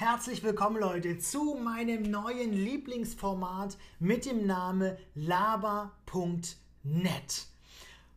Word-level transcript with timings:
Herzlich 0.00 0.44
willkommen 0.44 0.80
Leute 0.80 1.18
zu 1.18 1.56
meinem 1.60 2.02
neuen 2.02 2.52
Lieblingsformat 2.52 3.76
mit 3.98 4.26
dem 4.26 4.46
Namen 4.46 4.96
laber.net. 5.16 5.96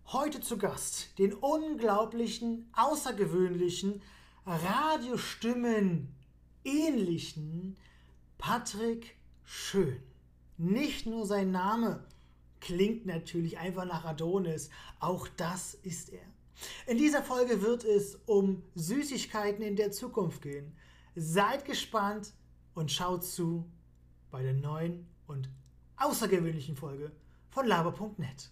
Heute 0.05 0.41
zu 0.41 0.59
Gast 0.59 1.17
den 1.17 1.33
unglaublichen, 1.33 2.69
außergewöhnlichen, 2.73 4.03
Radiostimmen 4.45 6.13
ähnlichen 6.63 7.77
Patrick 8.37 9.15
Schön. 9.43 10.03
Nicht 10.59 11.07
nur 11.07 11.25
sein 11.25 11.49
Name 11.49 12.05
klingt 12.59 13.07
natürlich 13.07 13.57
einfach 13.57 13.85
nach 13.85 14.05
Adonis, 14.05 14.69
auch 14.99 15.27
das 15.29 15.73
ist 15.73 16.09
er. 16.09 16.27
In 16.85 16.99
dieser 16.99 17.23
Folge 17.23 17.63
wird 17.63 17.83
es 17.85 18.19
um 18.27 18.61
Süßigkeiten 18.75 19.63
in 19.63 19.75
der 19.75 19.91
Zukunft 19.91 20.43
gehen. 20.43 20.75
Seid 21.15 21.65
gespannt 21.65 22.33
und 22.73 22.91
schaut 22.91 23.25
zu 23.25 23.69
bei 24.31 24.41
der 24.43 24.53
neuen 24.53 25.07
und 25.27 25.49
außergewöhnlichen 25.97 26.75
Folge 26.75 27.11
von 27.49 27.67
laber.net. 27.67 28.49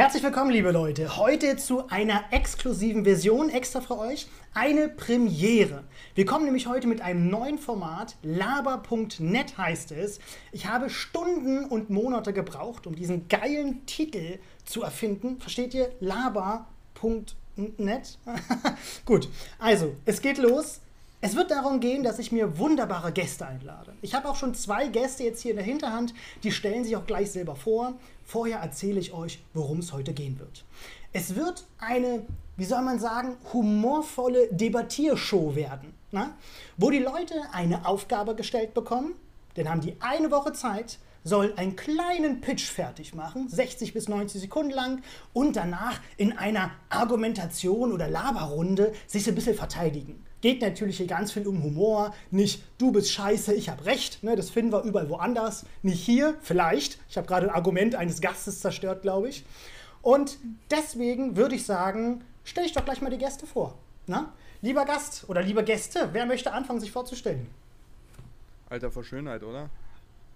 Herzlich 0.00 0.22
willkommen, 0.22 0.50
liebe 0.50 0.70
Leute. 0.70 1.18
Heute 1.18 1.58
zu 1.58 1.86
einer 1.88 2.24
exklusiven 2.30 3.04
Version 3.04 3.50
extra 3.50 3.82
für 3.82 3.98
euch. 3.98 4.28
Eine 4.54 4.88
Premiere. 4.88 5.84
Wir 6.14 6.24
kommen 6.24 6.46
nämlich 6.46 6.66
heute 6.66 6.86
mit 6.86 7.02
einem 7.02 7.28
neuen 7.28 7.58
Format. 7.58 8.16
Laber.net 8.22 9.58
heißt 9.58 9.92
es. 9.92 10.18
Ich 10.52 10.64
habe 10.64 10.88
Stunden 10.88 11.66
und 11.66 11.90
Monate 11.90 12.32
gebraucht, 12.32 12.86
um 12.86 12.94
diesen 12.94 13.28
geilen 13.28 13.84
Titel 13.84 14.38
zu 14.64 14.82
erfinden. 14.82 15.38
Versteht 15.38 15.74
ihr? 15.74 15.92
Laber.net. 16.00 16.66
Gut, 19.04 19.28
also, 19.58 19.96
es 20.06 20.22
geht 20.22 20.38
los. 20.38 20.80
Es 21.22 21.36
wird 21.36 21.50
darum 21.50 21.80
gehen, 21.80 22.02
dass 22.02 22.18
ich 22.18 22.32
mir 22.32 22.58
wunderbare 22.58 23.12
Gäste 23.12 23.46
einlade. 23.46 23.92
Ich 24.00 24.14
habe 24.14 24.26
auch 24.26 24.36
schon 24.36 24.54
zwei 24.54 24.88
Gäste 24.88 25.22
jetzt 25.22 25.42
hier 25.42 25.50
in 25.50 25.58
der 25.58 25.66
Hinterhand, 25.66 26.14
die 26.42 26.50
stellen 26.50 26.82
sich 26.82 26.96
auch 26.96 27.04
gleich 27.04 27.30
selber 27.30 27.56
vor. 27.56 27.92
Vorher 28.24 28.60
erzähle 28.60 28.98
ich 28.98 29.12
euch, 29.12 29.42
worum 29.52 29.80
es 29.80 29.92
heute 29.92 30.14
gehen 30.14 30.38
wird. 30.38 30.64
Es 31.12 31.34
wird 31.34 31.66
eine, 31.78 32.22
wie 32.56 32.64
soll 32.64 32.80
man 32.80 32.98
sagen, 32.98 33.36
humorvolle 33.52 34.48
Debattiershow 34.50 35.54
werden, 35.54 35.92
na? 36.10 36.30
wo 36.78 36.88
die 36.88 37.00
Leute 37.00 37.34
eine 37.52 37.84
Aufgabe 37.84 38.34
gestellt 38.34 38.72
bekommen, 38.72 39.12
dann 39.56 39.68
haben 39.68 39.82
die 39.82 39.96
eine 40.00 40.30
Woche 40.30 40.54
Zeit, 40.54 40.98
sollen 41.22 41.58
einen 41.58 41.76
kleinen 41.76 42.40
Pitch 42.40 42.64
fertig 42.70 43.14
machen, 43.14 43.46
60 43.46 43.92
bis 43.92 44.08
90 44.08 44.40
Sekunden 44.40 44.70
lang, 44.70 45.02
und 45.34 45.56
danach 45.56 46.00
in 46.16 46.38
einer 46.38 46.70
Argumentation 46.88 47.92
oder 47.92 48.08
Laberrunde 48.08 48.94
sich 49.06 49.24
so 49.24 49.32
ein 49.32 49.34
bisschen 49.34 49.54
verteidigen. 49.56 50.24
Geht 50.40 50.62
natürlich 50.62 50.96
hier 50.96 51.06
ganz 51.06 51.32
viel 51.32 51.46
um 51.46 51.62
Humor, 51.62 52.14
nicht 52.30 52.62
du 52.78 52.92
bist 52.92 53.12
scheiße, 53.12 53.52
ich 53.52 53.68
habe 53.68 53.84
recht, 53.84 54.22
ne, 54.22 54.36
das 54.36 54.48
finden 54.50 54.72
wir 54.72 54.82
überall 54.82 55.10
woanders, 55.10 55.66
nicht 55.82 56.02
hier, 56.02 56.36
vielleicht. 56.40 56.98
Ich 57.08 57.16
habe 57.16 57.26
gerade 57.26 57.48
ein 57.48 57.54
Argument 57.54 57.94
eines 57.94 58.20
Gastes 58.20 58.60
zerstört, 58.60 59.02
glaube 59.02 59.28
ich. 59.28 59.44
Und 60.02 60.38
deswegen 60.70 61.36
würde 61.36 61.56
ich 61.56 61.66
sagen, 61.66 62.22
stelle 62.44 62.66
ich 62.66 62.72
doch 62.72 62.84
gleich 62.84 63.02
mal 63.02 63.10
die 63.10 63.18
Gäste 63.18 63.46
vor. 63.46 63.76
Na? 64.06 64.22
Ne? 64.22 64.28
Lieber 64.62 64.84
Gast 64.84 65.24
oder 65.28 65.42
liebe 65.42 65.64
Gäste, 65.64 66.10
wer 66.12 66.26
möchte 66.26 66.52
anfangen, 66.52 66.80
sich 66.80 66.92
vorzustellen? 66.92 67.46
Alter 68.68 68.90
vor 68.90 69.04
Schönheit, 69.04 69.42
oder? 69.42 69.70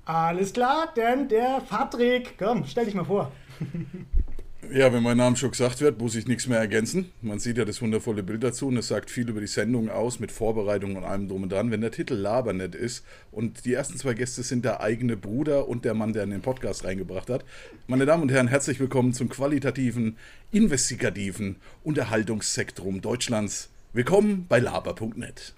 Alles 0.06 0.52
klar, 0.52 0.92
denn 0.96 1.28
der 1.28 1.62
Patrick, 1.68 2.34
komm, 2.38 2.66
stell 2.66 2.86
dich 2.86 2.94
mal 2.94 3.04
vor. 3.04 3.32
Ja, 4.72 4.92
wenn 4.92 5.02
mein 5.02 5.16
Name 5.16 5.36
schon 5.36 5.50
gesagt 5.50 5.80
wird, 5.80 6.00
muss 6.00 6.14
ich 6.14 6.26
nichts 6.26 6.46
mehr 6.46 6.58
ergänzen. 6.58 7.12
Man 7.20 7.38
sieht 7.38 7.58
ja 7.58 7.64
das 7.64 7.82
wundervolle 7.82 8.22
Bild 8.22 8.42
dazu 8.42 8.68
und 8.68 8.76
es 8.76 8.88
sagt 8.88 9.10
viel 9.10 9.28
über 9.28 9.40
die 9.40 9.46
Sendung 9.46 9.88
aus 9.88 10.20
mit 10.20 10.32
Vorbereitung 10.32 10.96
und 10.96 11.04
allem 11.04 11.28
drum 11.28 11.44
und 11.44 11.52
dran. 11.52 11.70
Wenn 11.70 11.80
der 11.80 11.90
Titel 11.90 12.14
Labernet 12.14 12.74
ist 12.74 13.04
und 13.30 13.64
die 13.64 13.74
ersten 13.74 13.98
zwei 13.98 14.14
Gäste 14.14 14.42
sind 14.42 14.64
der 14.64 14.80
eigene 14.80 15.16
Bruder 15.16 15.68
und 15.68 15.84
der 15.84 15.94
Mann, 15.94 16.12
der 16.12 16.24
in 16.24 16.30
den 16.30 16.42
Podcast 16.42 16.84
reingebracht 16.84 17.30
hat. 17.30 17.44
Meine 17.86 18.06
Damen 18.06 18.22
und 18.22 18.30
Herren, 18.30 18.48
herzlich 18.48 18.80
willkommen 18.80 19.12
zum 19.12 19.28
qualitativen, 19.28 20.16
investigativen 20.50 21.56
Unterhaltungssektrum 21.82 23.00
Deutschlands. 23.00 23.70
Willkommen 23.92 24.46
bei 24.48 24.58
laber.net. 24.58 25.54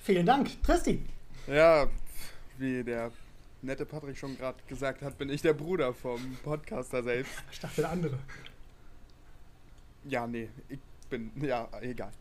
Vielen 0.00 0.26
Dank, 0.26 0.62
Tristi. 0.62 1.00
Ja, 1.46 1.86
wie 2.58 2.82
der 2.82 3.10
nette 3.62 3.84
Patrick 3.84 4.16
schon 4.16 4.36
gerade 4.36 4.58
gesagt 4.68 5.02
hat, 5.02 5.18
bin 5.18 5.28
ich 5.30 5.42
der 5.42 5.52
Bruder 5.52 5.92
vom 5.92 6.36
Podcaster 6.42 7.02
selbst. 7.02 7.32
Ich 7.52 7.60
dachte 7.60 7.82
der 7.82 7.90
andere. 7.90 8.18
Ja, 10.04 10.26
nee, 10.26 10.48
ich 10.68 10.78
bin, 11.10 11.30
ja, 11.40 11.68
egal. 11.80 12.12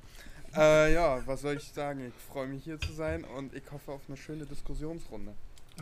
Äh, 0.55 0.93
ja, 0.93 1.21
was 1.25 1.41
soll 1.41 1.57
ich 1.57 1.63
sagen? 1.63 2.07
Ich 2.07 2.33
freue 2.33 2.47
mich 2.47 2.63
hier 2.63 2.79
zu 2.79 2.91
sein 2.93 3.23
und 3.23 3.53
ich 3.53 3.63
hoffe 3.71 3.91
auf 3.91 4.01
eine 4.07 4.17
schöne 4.17 4.45
Diskussionsrunde. 4.45 5.33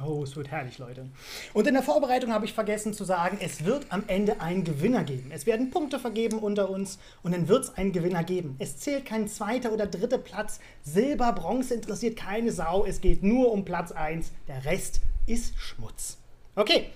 Oh, 0.03 0.23
es 0.23 0.35
wird 0.35 0.51
herrlich, 0.51 0.77
Leute. 0.77 1.07
Und 1.53 1.67
in 1.67 1.73
der 1.73 1.81
Vorbereitung 1.81 2.33
habe 2.33 2.43
ich 2.43 2.53
vergessen 2.53 2.93
zu 2.93 3.05
sagen, 3.05 3.37
es 3.39 3.63
wird 3.63 3.85
am 3.93 4.03
Ende 4.07 4.41
einen 4.41 4.65
Gewinner 4.65 5.05
geben. 5.05 5.31
Es 5.33 5.45
werden 5.45 5.71
Punkte 5.71 5.99
vergeben 5.99 6.39
unter 6.39 6.69
uns 6.69 6.99
und 7.23 7.33
dann 7.33 7.47
wird 7.47 7.63
es 7.63 7.77
einen 7.77 7.93
Gewinner 7.93 8.25
geben. 8.25 8.57
Es 8.59 8.77
zählt 8.77 9.05
kein 9.05 9.29
zweiter 9.29 9.71
oder 9.71 9.87
dritter 9.87 10.17
Platz. 10.17 10.59
Silber, 10.83 11.31
Bronze 11.31 11.75
interessiert 11.75 12.17
keine 12.17 12.51
Sau. 12.51 12.85
Es 12.85 12.99
geht 12.99 13.23
nur 13.23 13.53
um 13.53 13.63
Platz 13.63 13.93
1. 13.93 14.33
Der 14.49 14.65
Rest 14.65 14.99
ist 15.25 15.57
Schmutz. 15.57 16.17
Okay, 16.55 16.91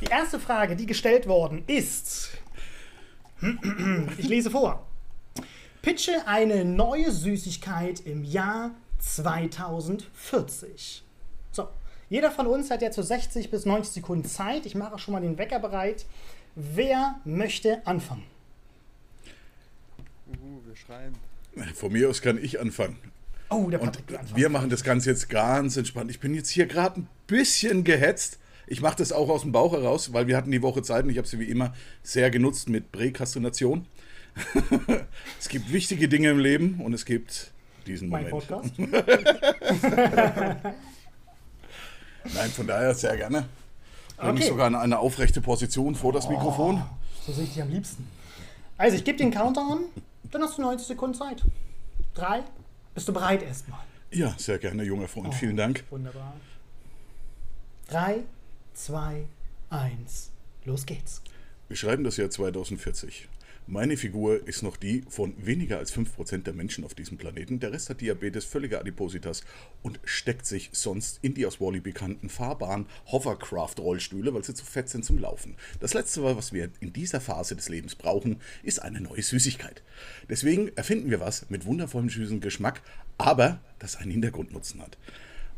die 0.00 0.06
erste 0.06 0.40
Frage, 0.40 0.74
die 0.76 0.86
gestellt 0.86 1.26
worden 1.26 1.64
ist, 1.66 2.30
ich 4.18 4.28
lese 4.28 4.50
vor. 4.50 4.86
Pitche 5.82 6.26
eine 6.26 6.64
neue 6.64 7.10
Süßigkeit 7.10 8.00
im 8.00 8.24
Jahr 8.24 8.70
2040. 8.98 11.02
So, 11.50 11.68
jeder 12.08 12.30
von 12.30 12.46
uns 12.46 12.70
hat 12.70 12.80
jetzt 12.82 12.94
so 12.96 13.02
60 13.02 13.50
bis 13.50 13.66
90 13.66 13.94
Sekunden 13.94 14.24
Zeit. 14.24 14.64
Ich 14.66 14.76
mache 14.76 14.98
schon 14.98 15.12
mal 15.12 15.20
den 15.20 15.38
Wecker 15.38 15.58
bereit. 15.58 16.06
Wer 16.54 17.20
möchte 17.24 17.84
anfangen? 17.86 18.24
Uhu, 20.28 20.60
wir 20.64 20.76
schreien. 20.76 21.14
Von 21.74 21.92
mir 21.92 22.08
aus 22.08 22.22
kann 22.22 22.42
ich 22.42 22.58
anfangen. 22.60 22.96
Oh, 23.52 23.68
der 23.68 23.78
Patrick 23.78 24.10
Und 24.10 24.36
wir 24.36 24.48
machen 24.48 24.70
das 24.70 24.82
Ganze 24.82 25.10
jetzt 25.10 25.28
ganz 25.28 25.76
entspannt. 25.76 26.10
Ich 26.10 26.20
bin 26.20 26.34
jetzt 26.34 26.48
hier 26.48 26.66
gerade 26.66 27.00
ein 27.00 27.08
bisschen 27.26 27.84
gehetzt. 27.84 28.38
Ich 28.66 28.80
mache 28.80 28.96
das 28.96 29.12
auch 29.12 29.28
aus 29.28 29.42
dem 29.42 29.52
Bauch 29.52 29.72
heraus, 29.72 30.14
weil 30.14 30.26
wir 30.26 30.36
hatten 30.36 30.50
die 30.50 30.62
Woche 30.62 30.82
Zeit 30.82 31.04
und 31.04 31.10
ich 31.10 31.18
habe 31.18 31.28
sie 31.28 31.38
wie 31.38 31.44
immer 31.44 31.74
sehr 32.02 32.30
genutzt 32.30 32.68
mit 32.68 32.90
Präkastination. 32.92 33.86
es 35.38 35.48
gibt 35.48 35.70
wichtige 35.72 36.08
Dinge 36.08 36.30
im 36.30 36.38
Leben 36.38 36.80
und 36.80 36.94
es 36.94 37.04
gibt 37.04 37.52
diesen 37.86 38.08
mein 38.08 38.30
Moment. 38.30 38.48
Podcast? 38.48 38.72
Nein, 42.34 42.50
von 42.50 42.66
daher 42.66 42.94
sehr 42.94 43.16
gerne. 43.16 43.44
Bringe 44.16 44.32
okay. 44.32 44.38
mich 44.38 44.48
sogar 44.48 44.68
in 44.68 44.74
eine 44.76 44.98
aufrechte 45.00 45.40
Position 45.40 45.94
vor 45.94 46.12
das 46.12 46.28
Mikrofon. 46.28 46.76
Oh, 46.76 46.86
so 47.26 47.32
sehe 47.32 47.44
ich 47.44 47.52
dich 47.52 47.62
am 47.62 47.70
liebsten. 47.70 48.08
Also 48.78 48.96
ich 48.96 49.04
gebe 49.04 49.18
den 49.18 49.30
Counter 49.30 49.60
an, 49.60 49.80
dann 50.30 50.42
hast 50.42 50.56
du 50.56 50.62
90 50.62 50.86
Sekunden 50.86 51.16
Zeit. 51.16 51.42
Drei, 52.14 52.42
bist 52.94 53.08
du 53.08 53.12
bereit 53.12 53.42
erstmal? 53.42 53.80
Ja, 54.10 54.34
sehr 54.38 54.58
gerne, 54.58 54.82
junger 54.82 55.08
Freund. 55.08 55.28
Oh, 55.28 55.32
Vielen 55.32 55.56
Dank. 55.56 55.84
Wunderbar. 55.90 56.34
Drei, 57.88 58.24
zwei, 58.74 59.26
eins. 59.70 60.30
Los 60.64 60.86
geht's. 60.86 61.22
Wir 61.68 61.76
schreiben 61.76 62.04
das 62.04 62.16
Jahr 62.18 62.30
2040. 62.30 63.28
Meine 63.68 63.96
Figur 63.96 64.46
ist 64.48 64.64
noch 64.64 64.76
die 64.76 65.04
von 65.08 65.34
weniger 65.38 65.78
als 65.78 65.94
5% 65.94 66.42
der 66.42 66.52
Menschen 66.52 66.84
auf 66.84 66.94
diesem 66.94 67.16
Planeten. 67.16 67.60
Der 67.60 67.72
Rest 67.72 67.90
hat 67.90 68.00
Diabetes, 68.00 68.44
völlige 68.44 68.80
Adipositas 68.80 69.44
und 69.82 70.00
steckt 70.04 70.46
sich 70.46 70.70
sonst 70.72 71.20
in 71.22 71.34
die 71.34 71.46
aus 71.46 71.60
Wally 71.60 71.78
bekannten 71.78 72.28
fahrbaren 72.28 72.86
Hovercraft-Rollstühle, 73.06 74.34
weil 74.34 74.42
sie 74.42 74.54
zu 74.54 74.64
fett 74.64 74.88
sind 74.88 75.04
zum 75.04 75.16
Laufen. 75.18 75.54
Das 75.78 75.94
Letzte, 75.94 76.24
was 76.24 76.52
wir 76.52 76.70
in 76.80 76.92
dieser 76.92 77.20
Phase 77.20 77.54
des 77.54 77.68
Lebens 77.68 77.94
brauchen, 77.94 78.40
ist 78.64 78.82
eine 78.82 79.00
neue 79.00 79.22
Süßigkeit. 79.22 79.82
Deswegen 80.28 80.76
erfinden 80.76 81.10
wir 81.10 81.20
was 81.20 81.48
mit 81.48 81.64
wundervollem 81.64 82.10
süßen 82.10 82.40
Geschmack, 82.40 82.82
aber 83.16 83.60
das 83.78 83.94
einen 83.94 84.10
Hintergrundnutzen 84.10 84.82
hat. 84.82 84.98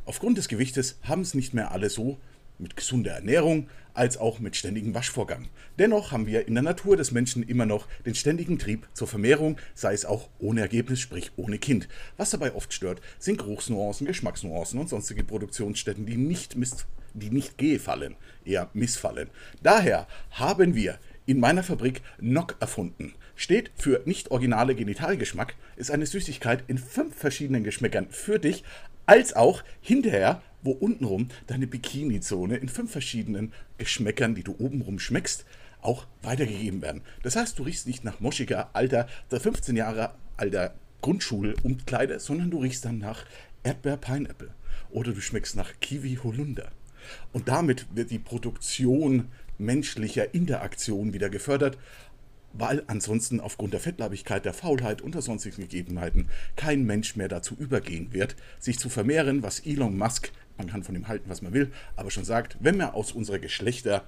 Aufgrund 0.04 0.36
des 0.36 0.48
Gewichtes 0.48 0.98
haben 1.02 1.22
es 1.22 1.32
nicht 1.32 1.54
mehr 1.54 1.72
alle 1.72 1.88
so, 1.88 2.18
mit 2.58 2.76
gesunder 2.76 3.12
Ernährung 3.12 3.68
als 3.94 4.16
auch 4.16 4.40
mit 4.40 4.56
ständigem 4.56 4.94
Waschvorgang. 4.94 5.48
Dennoch 5.78 6.12
haben 6.12 6.26
wir 6.26 6.46
in 6.48 6.54
der 6.54 6.62
Natur 6.62 6.96
des 6.96 7.12
Menschen 7.12 7.42
immer 7.42 7.66
noch 7.66 7.86
den 8.04 8.14
ständigen 8.14 8.58
Trieb 8.58 8.88
zur 8.92 9.06
Vermehrung, 9.06 9.56
sei 9.74 9.94
es 9.94 10.04
auch 10.04 10.28
ohne 10.38 10.60
Ergebnis, 10.60 11.00
sprich 11.00 11.30
ohne 11.36 11.58
Kind. 11.58 11.88
Was 12.16 12.30
dabei 12.30 12.54
oft 12.54 12.72
stört, 12.72 13.00
sind 13.18 13.38
Geruchsnuancen, 13.38 14.06
Geschmacksnuancen 14.06 14.80
und 14.80 14.88
sonstige 14.88 15.24
Produktionsstätten, 15.24 16.06
die 16.06 16.16
nicht, 16.16 16.56
miss 16.56 16.86
die 17.14 17.30
nicht 17.30 17.56
gefallen, 17.58 18.16
eher 18.44 18.70
missfallen. 18.74 19.30
Daher 19.62 20.08
haben 20.32 20.74
wir 20.74 20.98
in 21.26 21.40
meiner 21.40 21.62
Fabrik 21.62 22.02
Nock 22.20 22.56
erfunden. 22.60 23.14
Steht 23.36 23.70
für 23.76 24.02
nicht 24.04 24.30
originale 24.30 24.74
Genitalgeschmack, 24.74 25.54
ist 25.76 25.90
eine 25.90 26.06
Süßigkeit 26.06 26.64
in 26.66 26.78
fünf 26.78 27.16
verschiedenen 27.16 27.64
Geschmäckern 27.64 28.08
für 28.10 28.38
dich, 28.38 28.64
als 29.06 29.34
auch 29.34 29.62
hinterher, 29.80 30.42
wo 30.64 30.72
untenrum 30.72 31.28
deine 31.46 31.66
Bikini-Zone 31.66 32.56
in 32.56 32.68
fünf 32.68 32.90
verschiedenen 32.90 33.52
Geschmäckern, 33.78 34.34
die 34.34 34.42
du 34.42 34.56
obenrum 34.58 34.98
schmeckst, 34.98 35.44
auch 35.80 36.06
weitergegeben 36.22 36.82
werden. 36.82 37.02
Das 37.22 37.36
heißt, 37.36 37.58
du 37.58 37.62
riechst 37.62 37.86
nicht 37.86 38.02
nach 38.02 38.18
moschiger, 38.18 38.70
alter, 38.72 39.06
15 39.30 39.76
Jahre 39.76 40.14
alter 40.36 40.74
Grundschulumkleide, 41.02 42.18
sondern 42.18 42.50
du 42.50 42.58
riechst 42.58 42.84
dann 42.86 42.98
nach 42.98 43.26
Erdbeer-Pineapple. 43.62 44.50
Oder 44.90 45.12
du 45.12 45.20
schmeckst 45.20 45.54
nach 45.56 45.72
Kiwi-Holunder. 45.80 46.70
Und 47.32 47.48
damit 47.48 47.86
wird 47.94 48.10
die 48.10 48.18
Produktion 48.18 49.28
menschlicher 49.58 50.34
Interaktion 50.34 51.12
wieder 51.12 51.28
gefördert, 51.28 51.78
weil 52.54 52.84
ansonsten 52.86 53.40
aufgrund 53.40 53.72
der 53.72 53.80
Fettleibigkeit, 53.80 54.44
der 54.44 54.54
Faulheit 54.54 55.02
und 55.02 55.14
der 55.14 55.22
sonstigen 55.22 55.62
Gegebenheiten 55.62 56.28
kein 56.56 56.84
Mensch 56.84 57.16
mehr 57.16 57.28
dazu 57.28 57.54
übergehen 57.56 58.12
wird, 58.12 58.36
sich 58.60 58.78
zu 58.78 58.88
vermehren, 58.88 59.42
was 59.42 59.60
Elon 59.60 59.98
Musk, 59.98 60.32
man 60.56 60.68
kann 60.68 60.82
von 60.82 60.94
ihm 60.94 61.08
halten, 61.08 61.28
was 61.28 61.42
man 61.42 61.52
will, 61.52 61.72
aber 61.96 62.10
schon 62.10 62.24
sagt, 62.24 62.56
wenn 62.60 62.78
wir 62.78 62.94
aus 62.94 63.12
unserer 63.12 63.38
Geschlechter 63.38 64.04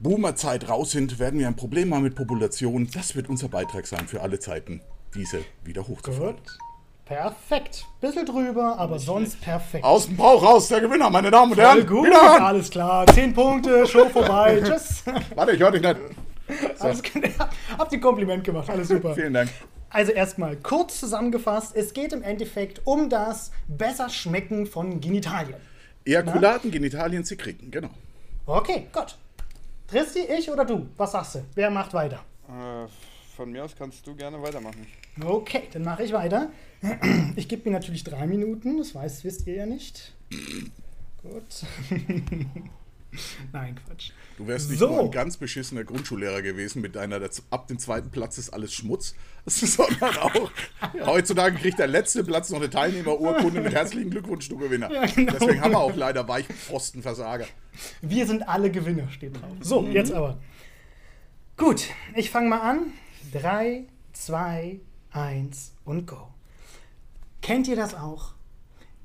Boomerzeit 0.00 0.68
raus 0.68 0.92
sind, 0.92 1.18
werden 1.18 1.40
wir 1.40 1.48
ein 1.48 1.56
Problem 1.56 1.92
haben 1.94 2.02
mit 2.04 2.14
Population. 2.14 2.88
Das 2.94 3.16
wird 3.16 3.28
unser 3.28 3.48
Beitrag 3.48 3.86
sein 3.86 4.06
für 4.06 4.20
alle 4.20 4.38
Zeiten, 4.38 4.80
diese 5.14 5.40
wieder 5.64 5.86
hochzufahren. 5.88 6.36
Gut. 6.36 6.58
Perfekt. 7.04 7.86
Bisschen 8.02 8.26
drüber, 8.26 8.78
aber 8.78 8.98
sonst 8.98 9.40
perfekt. 9.40 9.82
Aus 9.82 10.06
dem 10.06 10.16
Bauch 10.16 10.42
raus, 10.42 10.68
der 10.68 10.82
Gewinner, 10.82 11.08
meine 11.08 11.30
Damen 11.30 11.52
und 11.52 11.58
Herren. 11.58 11.86
gut, 11.86 12.06
alles 12.12 12.68
klar. 12.68 13.06
Zehn 13.06 13.32
Punkte, 13.32 13.86
Show 13.86 14.08
vorbei. 14.12 14.62
Tschüss. 14.62 15.02
Warte, 15.34 15.52
ich 15.52 15.60
höre 15.60 15.70
dich 15.72 15.82
nicht. 15.82 15.96
Alles, 16.78 17.02
habt 17.78 17.92
ihr 17.92 18.00
Kompliment 18.00 18.44
gemacht, 18.44 18.68
alles 18.68 18.88
super. 18.88 19.14
Vielen 19.14 19.32
Dank. 19.32 19.48
Also 19.90 20.12
erstmal 20.12 20.56
kurz 20.56 21.00
zusammengefasst, 21.00 21.74
es 21.74 21.94
geht 21.94 22.12
im 22.12 22.22
Endeffekt 22.22 22.82
um 22.84 23.08
das 23.08 23.50
besser 23.68 24.10
Schmecken 24.10 24.66
von 24.66 25.00
Genitalien. 25.00 25.56
Ejakulaten, 26.04 26.70
Genitalien, 26.70 27.24
Sekreten, 27.24 27.70
genau. 27.70 27.90
Okay, 28.46 28.86
gut. 28.92 29.16
Tristi, 29.86 30.20
ich 30.20 30.50
oder 30.50 30.64
du? 30.64 30.86
Was 30.96 31.12
sagst 31.12 31.36
du? 31.36 31.44
Wer 31.54 31.70
macht 31.70 31.94
weiter? 31.94 32.20
Äh, 32.48 32.86
von 33.34 33.50
mir 33.50 33.64
aus 33.64 33.74
kannst 33.76 34.06
du 34.06 34.14
gerne 34.14 34.42
weitermachen. 34.42 34.86
Okay, 35.24 35.62
dann 35.72 35.82
mache 35.82 36.02
ich 36.02 36.12
weiter. 36.12 36.50
Ich 37.36 37.48
gebe 37.48 37.68
mir 37.68 37.76
natürlich 37.76 38.04
drei 38.04 38.26
Minuten, 38.26 38.78
das 38.78 38.94
weiß, 38.94 39.24
wisst 39.24 39.46
ihr 39.46 39.54
ja 39.54 39.66
nicht. 39.66 40.14
Gut. 41.22 41.64
Nein, 43.52 43.78
Quatsch. 43.86 44.10
Du 44.36 44.46
wärst 44.46 44.70
nicht 44.70 44.78
So. 44.78 44.88
nur 44.88 45.00
ein 45.00 45.10
ganz 45.10 45.36
beschissener 45.36 45.84
Grundschullehrer 45.84 46.42
gewesen 46.42 46.82
mit 46.82 46.94
deiner, 46.94 47.20
ab 47.50 47.66
dem 47.68 47.78
zweiten 47.78 48.10
Platz 48.10 48.38
ist 48.38 48.50
alles 48.50 48.72
Schmutz, 48.74 49.14
sondern 49.46 50.16
auch, 50.18 50.50
heutzutage 51.06 51.56
kriegt 51.56 51.78
der 51.78 51.86
letzte 51.86 52.22
Platz 52.22 52.50
noch 52.50 52.58
eine 52.58 52.70
Teilnehmerurkunde 52.70 53.60
mit 53.62 53.72
herzlichen 53.74 54.10
Glückwunsch, 54.10 54.48
du 54.48 54.58
Gewinner. 54.58 54.90
Ja, 54.92 55.06
genau. 55.06 55.32
Deswegen 55.32 55.60
haben 55.60 55.72
wir 55.72 55.80
auch 55.80 55.96
leider 55.96 56.28
Weichpfostenversager. 56.28 57.46
Wir 58.02 58.26
sind 58.26 58.48
alle 58.48 58.70
Gewinner, 58.70 59.10
steht 59.10 59.40
drauf. 59.40 59.56
So, 59.60 59.86
jetzt 59.86 60.12
aber. 60.12 60.38
Gut, 61.56 61.84
ich 62.14 62.30
fange 62.30 62.48
mal 62.48 62.60
an. 62.60 62.92
3, 63.32 63.86
2, 64.12 64.80
1 65.10 65.72
und 65.84 66.06
go. 66.06 66.28
Kennt 67.42 67.68
ihr 67.68 67.76
das 67.76 67.94
auch? 67.94 68.34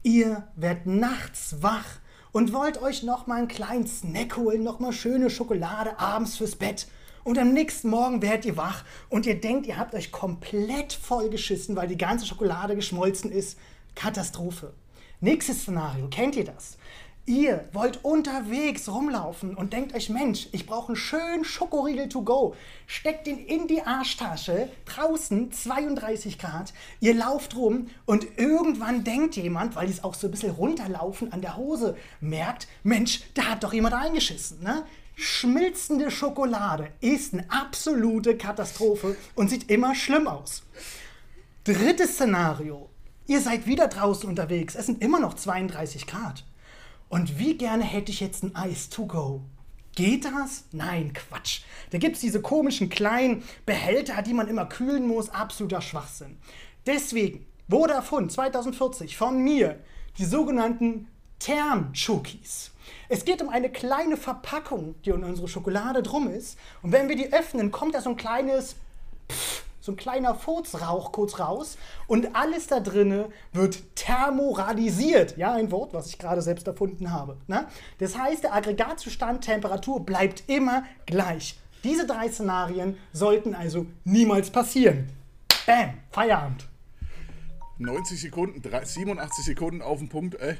Ihr 0.04 0.48
werdet 0.56 0.86
nachts 0.86 1.58
wach 1.62 1.86
und 2.34 2.52
wollt 2.52 2.82
euch 2.82 3.04
noch 3.04 3.28
mal 3.28 3.38
einen 3.38 3.48
kleinen 3.48 3.88
Snack 3.88 4.36
holen, 4.36 4.64
noch 4.64 4.80
mal 4.80 4.92
schöne 4.92 5.30
Schokolade 5.30 5.98
abends 6.00 6.36
fürs 6.36 6.58
Bett. 6.58 6.88
Und 7.24 7.38
am 7.40 7.54
nächsten 7.54 7.90
Morgen 7.90 8.22
werdet 8.22 8.44
ihr 8.44 8.58
wach 8.58 8.84
und 9.08 9.26
ihr 9.26 9.40
denkt, 9.40 9.66
ihr 9.68 9.78
habt 9.78 9.96
euch 9.96 10.12
komplett 10.12 10.92
vollgeschissen, 10.92 11.78
weil 11.78 11.88
die 11.88 11.98
ganze 11.98 12.26
Schokolade 12.26 12.76
geschmolzen 12.76 13.32
ist. 13.32 13.58
Katastrophe. 13.96 14.74
Nächstes 15.22 15.62
Szenario, 15.62 16.10
kennt 16.10 16.36
ihr 16.36 16.44
das? 16.44 16.78
Ihr 17.26 17.70
wollt 17.72 18.04
unterwegs 18.04 18.90
rumlaufen 18.90 19.56
und 19.56 19.72
denkt 19.72 19.96
euch, 19.96 20.10
Mensch, 20.10 20.50
ich 20.52 20.66
brauche 20.66 20.88
einen 20.88 20.98
schönen 20.98 21.46
Schokoriegel 21.46 22.10
to 22.10 22.22
go. 22.22 22.54
Steckt 22.86 23.30
ihn 23.30 23.38
in 23.38 23.68
die 23.68 23.82
Arschtasche, 23.82 24.70
draußen 24.84 25.50
32 25.50 26.38
Grad, 26.38 26.74
ihr 27.00 27.14
lauft 27.14 27.56
rum 27.56 27.88
und 28.06 28.38
irgendwann 28.38 29.06
denkt 29.06 29.38
jemand, 29.38 29.78
weil 29.78 29.88
die 29.88 29.94
es 29.94 30.04
auch 30.04 30.16
so 30.16 30.28
ein 30.28 30.32
bisschen 30.32 30.52
runterlaufen 30.52 31.32
an 31.32 31.40
der 31.40 31.56
Hose, 31.56 31.96
merkt, 32.20 32.68
Mensch, 32.84 33.22
da 33.36 33.52
hat 33.52 33.64
doch 33.64 33.72
jemand 33.72 33.96
eingeschissen. 33.96 34.62
Ne? 34.62 34.84
Schmilzende 35.16 36.12
Schokolade 36.12 36.90
ist 37.00 37.34
eine 37.34 37.50
absolute 37.50 38.36
Katastrophe 38.36 39.16
und 39.36 39.50
sieht 39.50 39.70
immer 39.70 39.96
schlimm 39.96 40.28
aus. 40.28 40.64
Drittes 41.64 42.16
Szenario. 42.16 42.90
Ihr 43.28 43.40
seid 43.40 43.66
wieder 43.66 43.88
draußen 43.88 44.28
unterwegs. 44.28 44.76
Es 44.76 44.88
sind 44.88 45.02
immer 45.02 45.22
noch 45.22 45.36
32 45.36 46.06
Grad. 46.06 46.44
Und 47.14 47.38
wie 47.38 47.56
gerne 47.56 47.84
hätte 47.84 48.12
ich 48.12 48.22
jetzt 48.22 48.42
ein 48.42 48.56
Eis 48.56 48.90
to 48.90 49.06
go? 49.06 49.42
Geht 49.94 50.26
das? 50.26 50.64
Nein, 50.72 51.14
Quatsch. 51.14 51.62
Da 51.92 52.00
gibt 52.00 52.16
es 52.16 52.22
diese 52.22 52.42
komischen 52.42 52.90
kleinen 52.90 53.44
Behälter, 53.68 54.24
die 54.24 54.34
man 54.34 54.48
immer 54.48 54.66
kühlen 54.66 55.06
muss. 55.06 55.30
Absoluter 55.30 55.80
Schwachsinn. 55.82 56.40
Deswegen 56.88 57.46
wurde 57.68 57.94
erfunden, 57.94 58.32
2040, 58.32 59.16
von 59.16 59.38
mir, 59.38 59.78
die 60.18 60.26
sogenannten 60.26 61.08
Therm-Chokis. 61.38 62.72
Es 63.10 63.26
geht 63.26 63.44
um 63.44 63.50
eine 63.50 63.70
kleine 63.70 64.18
Verpackung, 64.18 64.96
die 65.06 65.12
um 65.12 65.22
unsere 65.22 65.48
Schokolade 65.48 66.02
drum 66.02 66.28
ist. 66.28 66.58
Und 66.82 66.94
wenn 66.94 67.10
wir 67.10 67.16
die 67.16 67.32
öffnen, 67.32 67.70
kommt 67.70 67.94
da 67.94 68.02
so 68.02 68.10
ein 68.10 68.18
kleines 68.18 68.76
Pff, 69.32 69.64
so 69.84 69.92
ein 69.92 69.98
kleiner 69.98 70.34
Furzrauch 70.34 71.12
kurz 71.12 71.40
raus 71.40 71.78
und 72.08 72.38
alles 72.38 72.68
da 72.68 72.80
drinne 72.80 73.28
wird 73.52 73.84
thermoralisiert. 73.98 75.36
Ja, 75.36 75.52
ein 75.52 75.72
Wort, 75.72 75.94
was 75.94 76.08
ich 76.08 76.18
gerade 76.18 76.42
selbst 76.42 76.66
erfunden 76.68 77.12
habe. 77.12 77.36
Ne? 77.48 77.68
Das 77.98 78.18
heißt, 78.18 78.46
der 78.46 78.54
Aggregatzustand 78.54 79.44
Temperatur 79.44 80.00
bleibt 80.06 80.46
immer 80.48 80.86
gleich. 81.06 81.60
Diese 81.84 82.08
drei 82.08 82.30
Szenarien 82.32 82.98
sollten 83.12 83.56
also 83.56 83.86
niemals 84.06 84.50
passieren. 84.52 85.10
Bam, 85.66 85.96
Feierabend. 86.12 86.66
90 87.78 88.22
Sekunden, 88.22 88.62
drei- 88.62 88.86
87 88.86 89.44
Sekunden 89.44 89.82
auf 89.82 90.00
den 90.00 90.08
Punkt, 90.08 90.40
ey. 90.40 90.56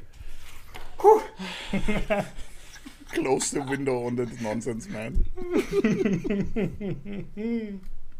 Puh. 0.98 1.22
Close 3.14 3.56
the 3.56 3.66
window 3.70 4.06
on 4.06 4.18
the 4.18 4.26
nonsense, 4.44 4.90
man. 4.90 5.26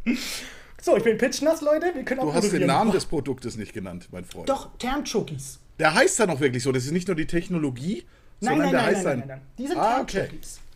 So, 0.84 0.98
ich 0.98 1.04
bin 1.04 1.18
pitchnass, 1.18 1.62
Leute. 1.62 1.96
Wir 1.96 2.04
können 2.04 2.20
auch 2.20 2.26
Du 2.26 2.34
hast 2.34 2.52
den. 2.52 2.68
Namen 2.68 2.92
des 2.92 3.06
Produktes 3.06 3.56
nicht 3.56 3.72
genannt, 3.72 4.10
mein 4.12 4.26
Freund. 4.26 4.50
Doch, 4.50 4.68
Thermchokis. 4.78 5.60
Der 5.80 5.94
heißt 5.94 6.20
dann 6.20 6.30
auch 6.30 6.42
wirklich 6.42 6.62
so. 6.62 6.74
Das 6.74 6.84
ist 6.84 6.92
nicht 6.92 7.08
nur 7.08 7.16
die 7.16 7.26
Technologie, 7.26 8.04
Nein, 8.42 8.58
sondern 8.58 8.60
nein, 8.60 8.72
der 8.74 8.82
nein, 8.82 8.86
heißt 8.96 9.06
nein, 9.06 9.20
dann. 9.20 9.28
nein, 9.30 9.38
nein. 9.40 9.42
Die 9.58 9.68
sind 9.68 9.78
Ah, 9.78 10.02
okay. 10.02 10.30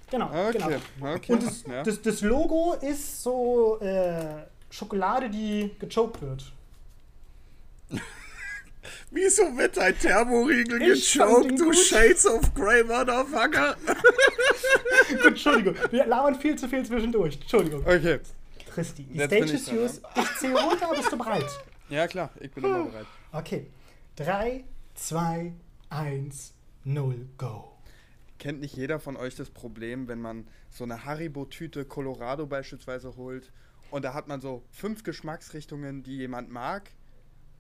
Genau, 0.10 0.28
Okay, 0.48 0.58
genau. 0.98 1.14
okay. 1.14 1.34
Und 1.34 1.44
das, 1.44 1.64
ja. 1.70 1.84
das, 1.84 2.02
das 2.02 2.22
Logo 2.22 2.76
ist 2.82 3.22
so 3.22 3.82
äh, 3.82 4.46
Schokolade, 4.70 5.30
die 5.30 5.72
gechoked 5.78 6.22
wird. 6.22 6.54
Wieso 9.12 9.58
wird 9.58 9.76
dein 9.76 10.00
Thermoriegel 10.00 10.80
gechoked, 10.80 11.60
du 11.60 11.66
gut. 11.66 11.76
Shades 11.76 12.26
of 12.26 12.54
Grey, 12.54 12.82
Motherfucker? 12.86 13.76
Gut, 15.10 15.26
Entschuldigung, 15.26 15.76
wir 15.92 16.06
labern 16.06 16.40
viel 16.40 16.56
zu 16.56 16.70
viel 16.70 16.86
zwischendurch. 16.86 17.38
Entschuldigung. 17.42 17.82
Okay. 17.86 18.20
Christi, 18.78 19.06
die 19.06 19.18
Jetzt 19.18 19.32
Stage 19.32 19.46
ich 19.46 19.54
is 19.54 19.66
dran, 19.66 19.76
yours. 19.76 20.02
Ich 20.16 20.38
zähle 20.38 20.62
runter, 20.62 20.90
bist 20.96 21.12
du 21.12 21.18
bereit? 21.18 21.46
Ja, 21.90 22.06
klar, 22.06 22.30
ich 22.42 22.52
bin 22.52 22.66
immer 22.66 22.84
bereit. 22.84 23.08
Okay. 23.32 23.68
3, 24.18 24.66
2, 24.94 25.54
1, 25.90 26.54
0, 26.84 27.30
go. 27.38 27.72
Kennt 28.38 28.60
nicht 28.60 28.76
jeder 28.76 29.00
von 29.00 29.16
euch 29.16 29.36
das 29.36 29.50
Problem, 29.50 30.10
wenn 30.10 30.20
man 30.20 30.48
so 30.70 30.84
eine 30.84 31.06
Haribo-Tüte 31.06 31.86
Colorado 31.86 32.46
beispielsweise 32.46 33.16
holt 33.16 33.52
und 33.90 34.04
da 34.04 34.14
hat 34.14 34.28
man 34.28 34.42
so 34.42 34.64
fünf 34.70 35.04
Geschmacksrichtungen, 35.04 36.04
die 36.04 36.18
jemand 36.18 36.52
mag 36.52 36.92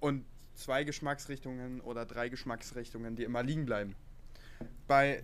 und 0.01 0.25
zwei 0.55 0.83
Geschmacksrichtungen 0.83 1.79
oder 1.81 2.05
drei 2.05 2.27
Geschmacksrichtungen, 2.29 3.15
die 3.15 3.23
immer 3.23 3.41
liegen 3.41 3.65
bleiben. 3.65 3.95
Bei 4.87 5.23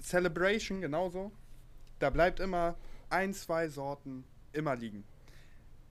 Celebration 0.00 0.80
genauso. 0.80 1.30
Da 1.98 2.10
bleibt 2.10 2.40
immer 2.40 2.74
ein, 3.10 3.32
zwei 3.34 3.68
Sorten 3.68 4.24
immer 4.54 4.76
liegen. 4.76 5.04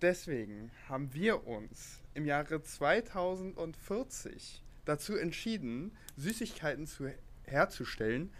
Deswegen 0.01 0.71
haben 0.89 1.13
wir 1.13 1.47
uns 1.47 2.01
im 2.13 2.25
Jahre 2.25 2.61
2040 2.61 4.61
dazu 4.85 5.15
entschieden, 5.15 5.95
Süßigkeiten 6.17 6.87
zu, 6.87 7.13
herzustellen, 7.45 8.31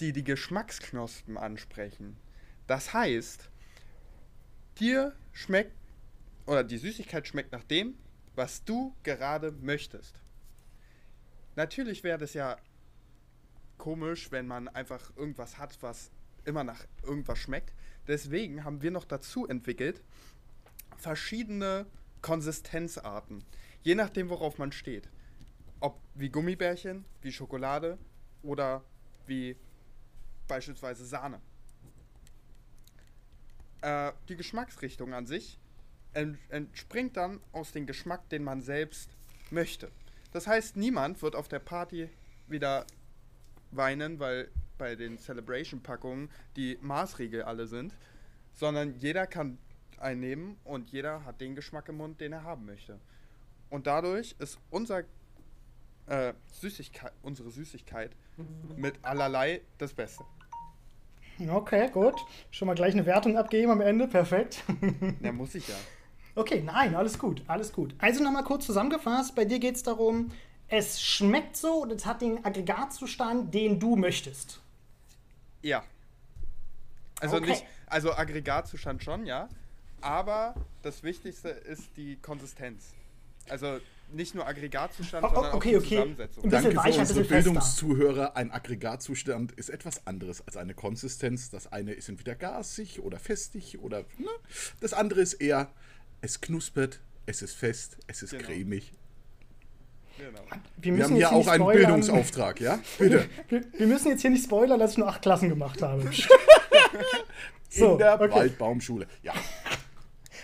die 0.00 0.12
die 0.12 0.24
Geschmacksknospen 0.24 1.36
ansprechen. 1.36 2.16
Das 2.66 2.92
heißt, 2.92 3.50
dir 4.78 5.14
schmeckt 5.32 5.76
oder 6.46 6.64
die 6.64 6.78
Süßigkeit 6.78 7.28
schmeckt 7.28 7.52
nach 7.52 7.64
dem, 7.64 7.94
was 8.34 8.64
du 8.64 8.94
gerade 9.02 9.52
möchtest. 9.52 10.20
Natürlich 11.56 12.02
wäre 12.02 12.18
das 12.18 12.34
ja 12.34 12.56
komisch, 13.76 14.30
wenn 14.30 14.46
man 14.46 14.68
einfach 14.68 15.14
irgendwas 15.16 15.58
hat, 15.58 15.76
was 15.82 16.10
immer 16.44 16.64
nach 16.64 16.86
irgendwas 17.02 17.38
schmeckt. 17.38 17.74
Deswegen 18.10 18.64
haben 18.64 18.82
wir 18.82 18.90
noch 18.90 19.04
dazu 19.04 19.46
entwickelt 19.46 20.02
verschiedene 20.96 21.86
Konsistenzarten, 22.22 23.44
je 23.84 23.94
nachdem, 23.94 24.28
worauf 24.30 24.58
man 24.58 24.72
steht. 24.72 25.08
ob 25.78 26.00
wie 26.14 26.28
Gummibärchen, 26.28 27.04
wie 27.22 27.32
Schokolade 27.32 27.98
oder 28.42 28.84
wie 29.26 29.56
beispielsweise 30.48 31.06
Sahne. 31.06 31.40
Äh, 33.80 34.12
die 34.28 34.36
Geschmacksrichtung 34.36 35.14
an 35.14 35.26
sich 35.26 35.58
ent 36.12 36.36
entspringt 36.48 37.16
dann 37.16 37.40
aus 37.52 37.70
dem 37.70 37.86
Geschmack, 37.86 38.28
den 38.28 38.42
man 38.42 38.60
selbst 38.60 39.16
möchte. 39.50 39.92
Das 40.32 40.48
heißt, 40.48 40.76
niemand 40.76 41.22
wird 41.22 41.36
auf 41.36 41.46
der 41.46 41.60
Party 41.60 42.10
wieder 42.48 42.86
weinen, 43.70 44.18
weil 44.18 44.50
bei 44.80 44.96
den 44.96 45.18
Celebration-Packungen 45.18 46.30
die 46.56 46.78
Maßriegel 46.80 47.42
alle 47.42 47.66
sind, 47.66 47.94
sondern 48.54 48.94
jeder 48.96 49.26
kann 49.26 49.58
einnehmen 49.98 50.56
und 50.64 50.90
jeder 50.90 51.24
hat 51.26 51.40
den 51.42 51.54
Geschmack 51.54 51.88
im 51.90 51.98
Mund, 51.98 52.20
den 52.20 52.32
er 52.32 52.42
haben 52.42 52.64
möchte. 52.64 52.98
Und 53.68 53.86
dadurch 53.86 54.34
ist 54.38 54.58
unser 54.70 55.04
äh, 56.06 56.32
Süßigkeit, 56.50 57.12
unsere 57.22 57.50
Süßigkeit 57.50 58.10
mit 58.74 58.94
allerlei 59.02 59.60
das 59.76 59.92
Beste. 59.92 60.24
Okay, 61.48 61.90
gut. 61.90 62.14
Schon 62.50 62.66
mal 62.66 62.74
gleich 62.74 62.94
eine 62.94 63.04
Wertung 63.06 63.36
abgeben 63.36 63.70
am 63.70 63.80
Ende. 63.80 64.08
Perfekt. 64.08 64.64
Ja, 65.22 65.30
muss 65.32 65.54
ich 65.54 65.68
ja. 65.68 65.76
Okay, 66.34 66.62
nein, 66.64 66.94
alles 66.94 67.18
gut, 67.18 67.42
alles 67.48 67.72
gut. 67.72 67.94
Also 67.98 68.22
nochmal 68.22 68.44
kurz 68.44 68.64
zusammengefasst, 68.64 69.34
bei 69.34 69.44
dir 69.44 69.58
geht 69.58 69.76
es 69.76 69.82
darum, 69.82 70.30
es 70.68 71.02
schmeckt 71.02 71.56
so 71.56 71.82
und 71.82 71.92
es 71.92 72.06
hat 72.06 72.22
den 72.22 72.44
Aggregatzustand, 72.44 73.52
den 73.52 73.80
du 73.80 73.96
möchtest. 73.96 74.60
Ja. 75.62 75.84
Also 77.20 77.36
Okay. 77.36 77.50
nicht, 77.50 77.64
also 77.86 78.12
Aggregatzustand 78.12 79.02
schon, 79.04 79.26
ja. 79.26 79.48
Aber 80.00 80.54
das 80.82 81.02
Wichtigste 81.02 81.48
ist 81.50 81.96
die 81.96 82.16
Konsistenz. 82.16 82.94
Also 83.48 83.78
nicht 84.12 84.34
nur 84.34 84.46
Aggregatzustand, 84.46 85.24
Oh, 85.24 85.28
oh, 85.30 85.34
sondern 85.34 85.54
okay, 85.54 85.76
auch 85.76 85.80
die 85.82 85.86
okay. 85.86 85.96
Zusammensetzung. 85.96 86.44
Ein 86.44 86.50
bisschen 86.50 86.64
Danke 86.64 86.70
für 86.80 86.88
weicher, 86.88 87.00
ein 87.02 87.06
unsere. 87.08 87.24
Bildungszuhörer. 87.24 88.36
Ein 88.36 88.50
Aggregatzustand 88.50 89.52
ist 89.52 89.68
etwas 89.68 90.06
anderes 90.06 90.40
als 90.46 90.56
eine 90.56 90.74
Konsistenz. 90.74 91.50
Das 91.50 91.70
eine 91.72 91.92
ist 91.92 92.08
entweder 92.08 92.34
gasig 92.34 93.00
oder 93.00 93.18
festig 93.18 93.78
oder 93.80 94.00
ne? 94.18 94.28
das 94.80 94.94
andere 94.94 95.20
ist 95.20 95.34
eher, 95.34 95.70
es 96.22 96.40
knuspert, 96.40 97.00
es 97.26 97.42
ist 97.42 97.54
fest, 97.54 97.98
es 98.06 98.22
ist 98.22 98.30
Genau. 98.30 98.44
cremig. 98.44 98.92
Genau. 100.20 100.40
Wir 100.76 100.96
Wir 100.96 101.04
haben 101.04 101.14
hier 101.16 101.32
auch 101.32 101.46
einen 101.48 101.62
spoilern. 101.62 101.78
Bildungsauftrag, 101.86 102.60
ja? 102.60 102.78
Bitte. 102.98 103.28
Wir, 103.48 103.64
wir 103.76 103.86
müssen 103.86 104.08
jetzt 104.08 104.20
hier 104.20 104.30
nicht 104.30 104.44
spoilern, 104.44 104.78
dass 104.78 104.92
ich 104.92 104.98
nur 104.98 105.08
acht 105.08 105.22
Klassen 105.22 105.48
gemacht 105.48 105.80
habe. 105.82 106.04
So, 107.72 107.92
In 107.92 107.98
der 107.98 108.20
okay. 108.20 108.30
Waldbaumschule. 108.32 109.06
Ja, 109.22 109.32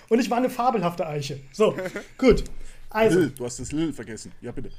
Und 0.08 0.20
ich 0.20 0.30
war 0.30 0.36
eine 0.38 0.48
fabelhafte 0.48 1.04
Eiche. 1.08 1.40
So, 1.50 1.76
gut. 2.16 2.44
Also, 2.88 3.18
Lil, 3.18 3.30
du 3.30 3.44
hast 3.44 3.58
das 3.58 3.72
Lil 3.72 3.92
vergessen. 3.92 4.30
Ja, 4.40 4.52
bitte. 4.52 4.70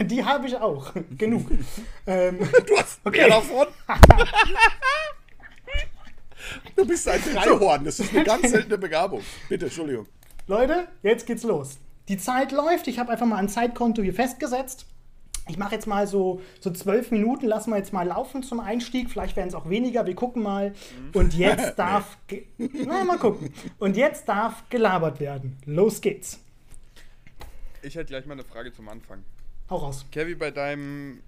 die 0.00 0.24
habe 0.24 0.46
ich 0.46 0.56
auch. 0.56 0.94
Genug. 1.18 1.50
ähm, 2.06 2.38
Du 2.66 2.74
hast 2.78 3.00
Okay. 3.04 3.18
mehr 3.18 3.28
davon. 3.28 3.66
Du 6.74 6.86
bist 6.86 7.06
ein 7.06 7.20
Dreihorn. 7.34 7.84
Das 7.84 8.00
ist 8.00 8.14
eine 8.14 8.24
ganz 8.24 8.50
seltene 8.50 8.78
Begabung. 8.78 9.20
Bitte, 9.50 9.66
Entschuldigung. 9.66 10.06
Leute, 10.46 10.88
jetzt 11.02 11.26
geht's 11.26 11.42
los. 11.42 11.76
Die 12.08 12.16
Zeit 12.18 12.52
läuft. 12.52 12.88
Ich 12.88 12.98
habe 12.98 13.12
einfach 13.12 13.26
mal 13.26 13.36
ein 13.36 13.48
Zeitkonto 13.48 14.02
hier 14.02 14.14
festgesetzt. 14.14 14.86
Ich 15.48 15.56
mache 15.56 15.74
jetzt 15.74 15.86
mal 15.86 16.06
so, 16.06 16.42
so 16.60 16.70
zwölf 16.70 17.10
Minuten, 17.10 17.46
lassen 17.46 17.70
wir 17.70 17.78
jetzt 17.78 17.92
mal 17.92 18.06
laufen 18.06 18.42
zum 18.42 18.60
Einstieg. 18.60 19.08
Vielleicht 19.10 19.34
werden 19.36 19.48
es 19.48 19.54
auch 19.54 19.68
weniger, 19.70 20.04
wir 20.06 20.14
gucken 20.14 20.42
mal. 20.42 20.74
Und 21.14 21.34
jetzt 21.34 21.78
darf. 21.78 22.18
Na, 22.58 23.04
mal 23.04 23.18
gucken. 23.18 23.52
Und 23.78 23.96
jetzt 23.96 24.28
darf 24.28 24.62
gelabert 24.68 25.20
werden. 25.20 25.56
Los 25.64 26.00
geht's. 26.02 26.40
Ich 27.80 27.94
hätte 27.94 28.06
gleich 28.06 28.26
mal 28.26 28.34
eine 28.34 28.44
Frage 28.44 28.72
zum 28.72 28.88
Anfang. 28.88 29.22
Hau 29.70 29.76
raus. 29.76 30.04
Kevin, 30.12 30.38
bei 30.38 30.50
deinem. 30.50 31.20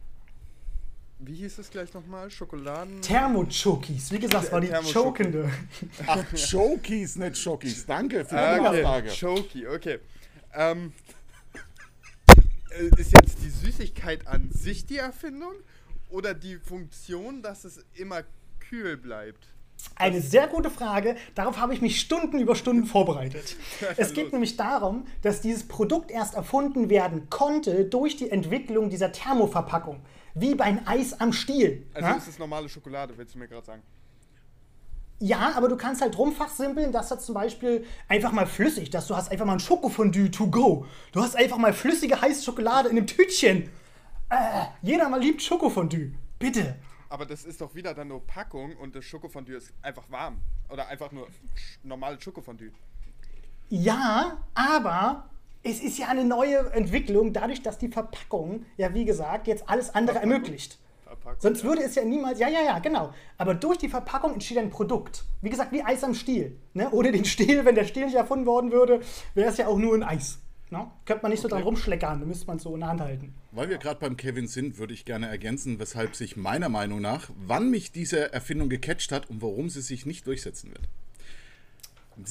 Wie 1.18 1.34
hieß 1.34 1.58
es 1.58 1.70
gleich 1.70 1.92
nochmal? 1.94 2.30
Schokoladen. 2.30 3.00
Thermochokis. 3.02 4.10
Wie 4.10 4.18
gesagt, 4.18 4.44
das 4.44 4.52
war 4.52 4.60
die 4.60 4.72
chokende. 4.92 5.50
Ach, 6.06 6.25
Chokies, 6.50 7.16
nicht 7.16 7.37
Schokis. 7.37 7.84
Danke 7.87 8.25
für 8.25 8.34
die 8.34 8.40
Ah, 8.40 8.56
okay. 8.68 8.82
Nachfrage. 8.82 9.10
Choki, 9.18 9.66
okay. 9.66 9.99
Ähm, 10.54 10.92
äh, 12.71 13.00
ist 13.00 13.12
jetzt 13.12 13.42
die 13.42 13.50
Süßigkeit 13.50 14.26
an 14.26 14.50
sich 14.52 14.87
die 14.87 14.99
Erfindung 14.99 15.52
oder 16.09 16.35
die 16.35 16.57
Funktion, 16.57 17.42
dass 17.42 17.64
es 17.64 17.85
immer 17.95 18.23
kühl 18.59 18.97
bleibt? 18.97 19.47
Eine 19.97 20.21
sehr 20.21 20.47
gute 20.47 20.71
Frage. 20.71 21.16
Darauf 21.35 21.59
habe 21.59 21.73
ich 21.73 21.80
mich 21.80 22.00
Stunden 22.00 22.38
über 22.38 22.54
Stunden 22.54 22.87
vorbereitet. 22.87 23.57
Es 23.97 24.12
geht 24.12 24.33
nämlich 24.33 24.57
darum, 24.57 25.07
dass 25.23 25.40
dieses 25.40 25.66
Produkt 25.66 26.11
erst 26.11 26.35
erfunden 26.35 26.90
werden 26.90 27.30
konnte 27.30 27.85
durch 27.85 28.16
die 28.16 28.30
Entwicklung 28.30 28.90
dieser 28.90 29.12
Thermoverpackung. 29.12 30.00
Wie 30.35 30.54
beim 30.54 30.80
Eis 30.85 31.19
am 31.19 31.33
Stiel. 31.33 31.87
Also 31.95 32.09
ja? 32.09 32.14
ist 32.16 32.28
es 32.28 32.38
normale 32.38 32.69
Schokolade, 32.69 33.16
willst 33.16 33.35
du 33.35 33.38
mir 33.38 33.49
gerade 33.49 33.66
sagen? 33.66 33.83
Ja, 35.20 35.52
aber 35.54 35.68
du 35.68 35.76
kannst 35.76 36.00
halt 36.00 36.16
rumfachsimpeln, 36.16 36.92
dass 36.92 37.10
das 37.10 37.26
zum 37.26 37.34
Beispiel 37.34 37.84
einfach 38.08 38.32
mal 38.32 38.46
flüssig, 38.46 38.88
dass 38.88 39.06
du 39.06 39.14
hast 39.14 39.30
einfach 39.30 39.44
mal 39.44 39.52
ein 39.52 39.60
Schokofondue 39.60 40.30
to 40.30 40.46
go. 40.46 40.86
Du 41.12 41.22
hast 41.22 41.36
einfach 41.36 41.58
mal 41.58 41.74
flüssige 41.74 42.20
heiße 42.20 42.42
Schokolade 42.42 42.88
in 42.88 42.96
einem 42.96 43.06
Tütchen. 43.06 43.70
Äh, 44.30 44.64
jeder 44.80 45.10
mal 45.10 45.20
liebt 45.20 45.42
Schokofondue. 45.42 46.12
Bitte. 46.38 46.76
Aber 47.10 47.26
das 47.26 47.44
ist 47.44 47.60
doch 47.60 47.74
wieder 47.74 47.92
dann 47.92 48.08
nur 48.08 48.26
Packung 48.26 48.74
und 48.76 48.96
das 48.96 49.04
Schokofondue 49.04 49.56
ist 49.56 49.74
einfach 49.82 50.10
warm. 50.10 50.40
Oder 50.70 50.88
einfach 50.88 51.12
nur 51.12 51.28
normales 51.82 52.22
Schokofondue. 52.22 52.70
Ja, 53.68 54.38
aber 54.54 55.28
es 55.62 55.80
ist 55.80 55.98
ja 55.98 56.08
eine 56.08 56.24
neue 56.24 56.72
Entwicklung, 56.72 57.34
dadurch, 57.34 57.62
dass 57.62 57.76
die 57.76 57.88
Verpackung, 57.88 58.64
ja 58.78 58.94
wie 58.94 59.04
gesagt, 59.04 59.48
jetzt 59.48 59.68
alles 59.68 59.94
andere 59.94 60.20
ermöglicht. 60.20 60.78
Verpackung, 61.20 61.40
Sonst 61.40 61.62
ja. 61.62 61.68
würde 61.68 61.82
es 61.82 61.94
ja 61.94 62.04
niemals, 62.04 62.38
ja, 62.38 62.48
ja, 62.48 62.62
ja, 62.62 62.78
genau. 62.78 63.12
Aber 63.36 63.54
durch 63.54 63.78
die 63.78 63.88
Verpackung 63.88 64.34
entsteht 64.34 64.58
ein 64.58 64.70
Produkt. 64.70 65.24
Wie 65.42 65.50
gesagt, 65.50 65.72
wie 65.72 65.82
Eis 65.82 66.02
am 66.02 66.14
Stiel. 66.14 66.56
Ne? 66.74 66.90
Ohne 66.90 67.12
den 67.12 67.24
Stiel, 67.24 67.64
wenn 67.64 67.74
der 67.74 67.84
Stiel 67.84 68.06
nicht 68.06 68.14
erfunden 68.14 68.46
worden 68.46 68.72
würde, 68.72 69.00
wäre 69.34 69.50
es 69.50 69.56
ja 69.58 69.66
auch 69.66 69.78
nur 69.78 69.94
ein 69.94 70.02
Eis. 70.02 70.38
Ne? 70.70 70.90
Könnte 71.04 71.22
man 71.22 71.32
nicht 71.32 71.40
so 71.40 71.48
dran 71.48 71.62
rumschleckern, 71.62 72.20
da 72.20 72.26
müsste 72.26 72.46
man 72.46 72.56
es 72.56 72.62
so 72.62 72.74
in 72.74 72.80
der 72.80 72.88
Hand 72.90 73.00
halten. 73.00 73.34
Weil 73.50 73.68
wir 73.68 73.78
gerade 73.78 73.98
beim 73.98 74.16
Kevin 74.16 74.46
sind, 74.46 74.78
würde 74.78 74.94
ich 74.94 75.04
gerne 75.04 75.28
ergänzen, 75.28 75.78
weshalb 75.78 76.14
sich 76.14 76.36
meiner 76.36 76.68
Meinung 76.68 77.00
nach, 77.00 77.30
wann 77.36 77.70
mich 77.70 77.92
diese 77.92 78.32
Erfindung 78.32 78.68
gecatcht 78.68 79.10
hat 79.10 79.28
und 79.28 79.42
warum 79.42 79.68
sie 79.68 79.82
sich 79.82 80.06
nicht 80.06 80.26
durchsetzen 80.26 80.70
wird. 80.70 80.88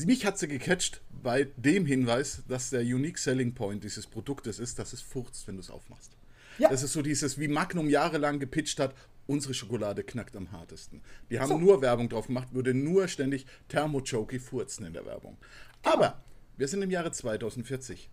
Mich 0.06 0.26
hat 0.26 0.38
sie 0.38 0.48
gecatcht 0.48 1.02
bei 1.24 1.48
dem 1.58 1.86
Hinweis, 1.86 2.44
dass 2.48 2.70
der 2.70 2.82
Unique 2.82 3.18
Selling 3.18 3.54
Point 3.56 3.84
dieses 3.84 4.08
Produktes 4.08 4.60
ist, 4.60 4.80
dass 4.80 4.94
es 4.94 5.02
furzt, 5.02 5.48
wenn 5.48 5.56
du 5.56 5.62
es 5.62 5.70
aufmachst. 5.70 6.12
Ja. 6.60 6.70
Das 6.70 6.84
ist 6.84 6.94
so 6.94 7.02
dieses, 7.02 7.40
wie 7.40 7.48
Magnum 7.48 7.90
jahrelang 7.90 8.40
gepitcht 8.40 8.80
hat, 8.80 8.94
unsere 9.28 9.54
Schokolade 9.54 10.04
knackt 10.04 10.36
am 10.36 10.52
hartesten. 10.52 11.02
Die 11.30 11.40
haben 11.40 11.50
So. 11.50 11.58
nur 11.58 11.82
Werbung 11.82 12.10
drauf 12.10 12.28
gemacht, 12.28 12.50
würde 12.52 12.74
nur 12.74 13.08
ständig 13.08 13.46
Thermochoki 13.68 14.40
furzen 14.40 14.86
in 14.86 14.94
der 14.94 15.06
Werbung. 15.06 15.38
Aber 15.84 16.22
wir 16.58 16.68
sind 16.68 16.82
im 16.82 16.92
Jahre 16.92 17.12
2040. 17.12 18.10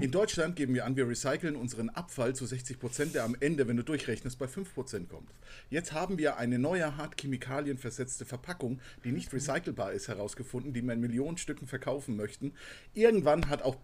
In 0.00 0.10
Deutschland 0.10 0.56
geben 0.56 0.74
wir 0.74 0.84
an, 0.84 0.96
wir 0.96 1.08
recyceln 1.08 1.54
unseren 1.54 1.90
Abfall 1.90 2.34
zu 2.34 2.44
60 2.44 2.80
Prozent, 2.80 3.14
der 3.14 3.22
am 3.22 3.36
Ende, 3.38 3.68
wenn 3.68 3.76
du 3.76 3.84
durchrechnest, 3.84 4.36
bei 4.36 4.48
5 4.48 4.74
Prozent 4.74 5.08
kommt. 5.08 5.30
Jetzt 5.70 5.92
haben 5.92 6.18
wir 6.18 6.38
eine 6.38 6.58
neue, 6.58 6.96
hart 6.96 7.20
Chemikalien 7.20 7.78
versetzte 7.78 8.24
Verpackung, 8.24 8.80
die 9.04 9.12
nicht 9.12 9.32
recycelbar 9.32 9.92
ist, 9.92 10.08
herausgefunden, 10.08 10.72
die 10.72 10.82
wir 10.82 10.92
in 10.92 11.00
Millionen 11.00 11.38
Stücken 11.38 11.68
verkaufen 11.68 12.16
möchten. 12.16 12.52
Irgendwann 12.94 13.48
hat 13.48 13.62
auch 13.62 13.76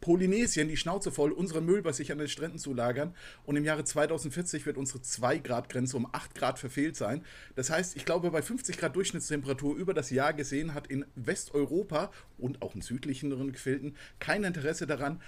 Polynesien 0.00 0.68
die 0.68 0.76
Schnauze 0.76 1.10
voll, 1.10 1.32
unseren 1.32 1.64
Müll 1.64 1.82
bei 1.82 1.92
sich 1.92 2.12
an 2.12 2.18
den 2.18 2.28
Stränden 2.28 2.58
zu 2.58 2.74
lagern. 2.74 3.14
Und 3.44 3.56
im 3.56 3.64
Jahre 3.64 3.84
2040 3.84 4.66
wird 4.66 4.76
unsere 4.76 4.98
2-Grad-Grenze 4.98 5.96
um 5.96 6.08
8 6.12 6.34
Grad 6.34 6.58
verfehlt 6.58 6.96
sein. 6.96 7.24
Das 7.54 7.70
heißt, 7.70 7.96
ich 7.96 8.04
glaube, 8.04 8.30
bei 8.30 8.42
50 8.42 8.78
Grad 8.78 8.96
Durchschnittstemperatur 8.96 9.76
über 9.76 9.94
das 9.94 10.10
Jahr 10.10 10.32
gesehen 10.32 10.74
hat 10.74 10.86
in 10.86 11.04
Westeuropa 11.14 12.10
und 12.38 12.62
auch 12.62 12.74
in 12.74 12.82
südlicheren 12.82 13.52
Gefilden 13.52 13.96
kein 14.18 14.44
Interesse 14.44 14.86
daran, 14.86 15.20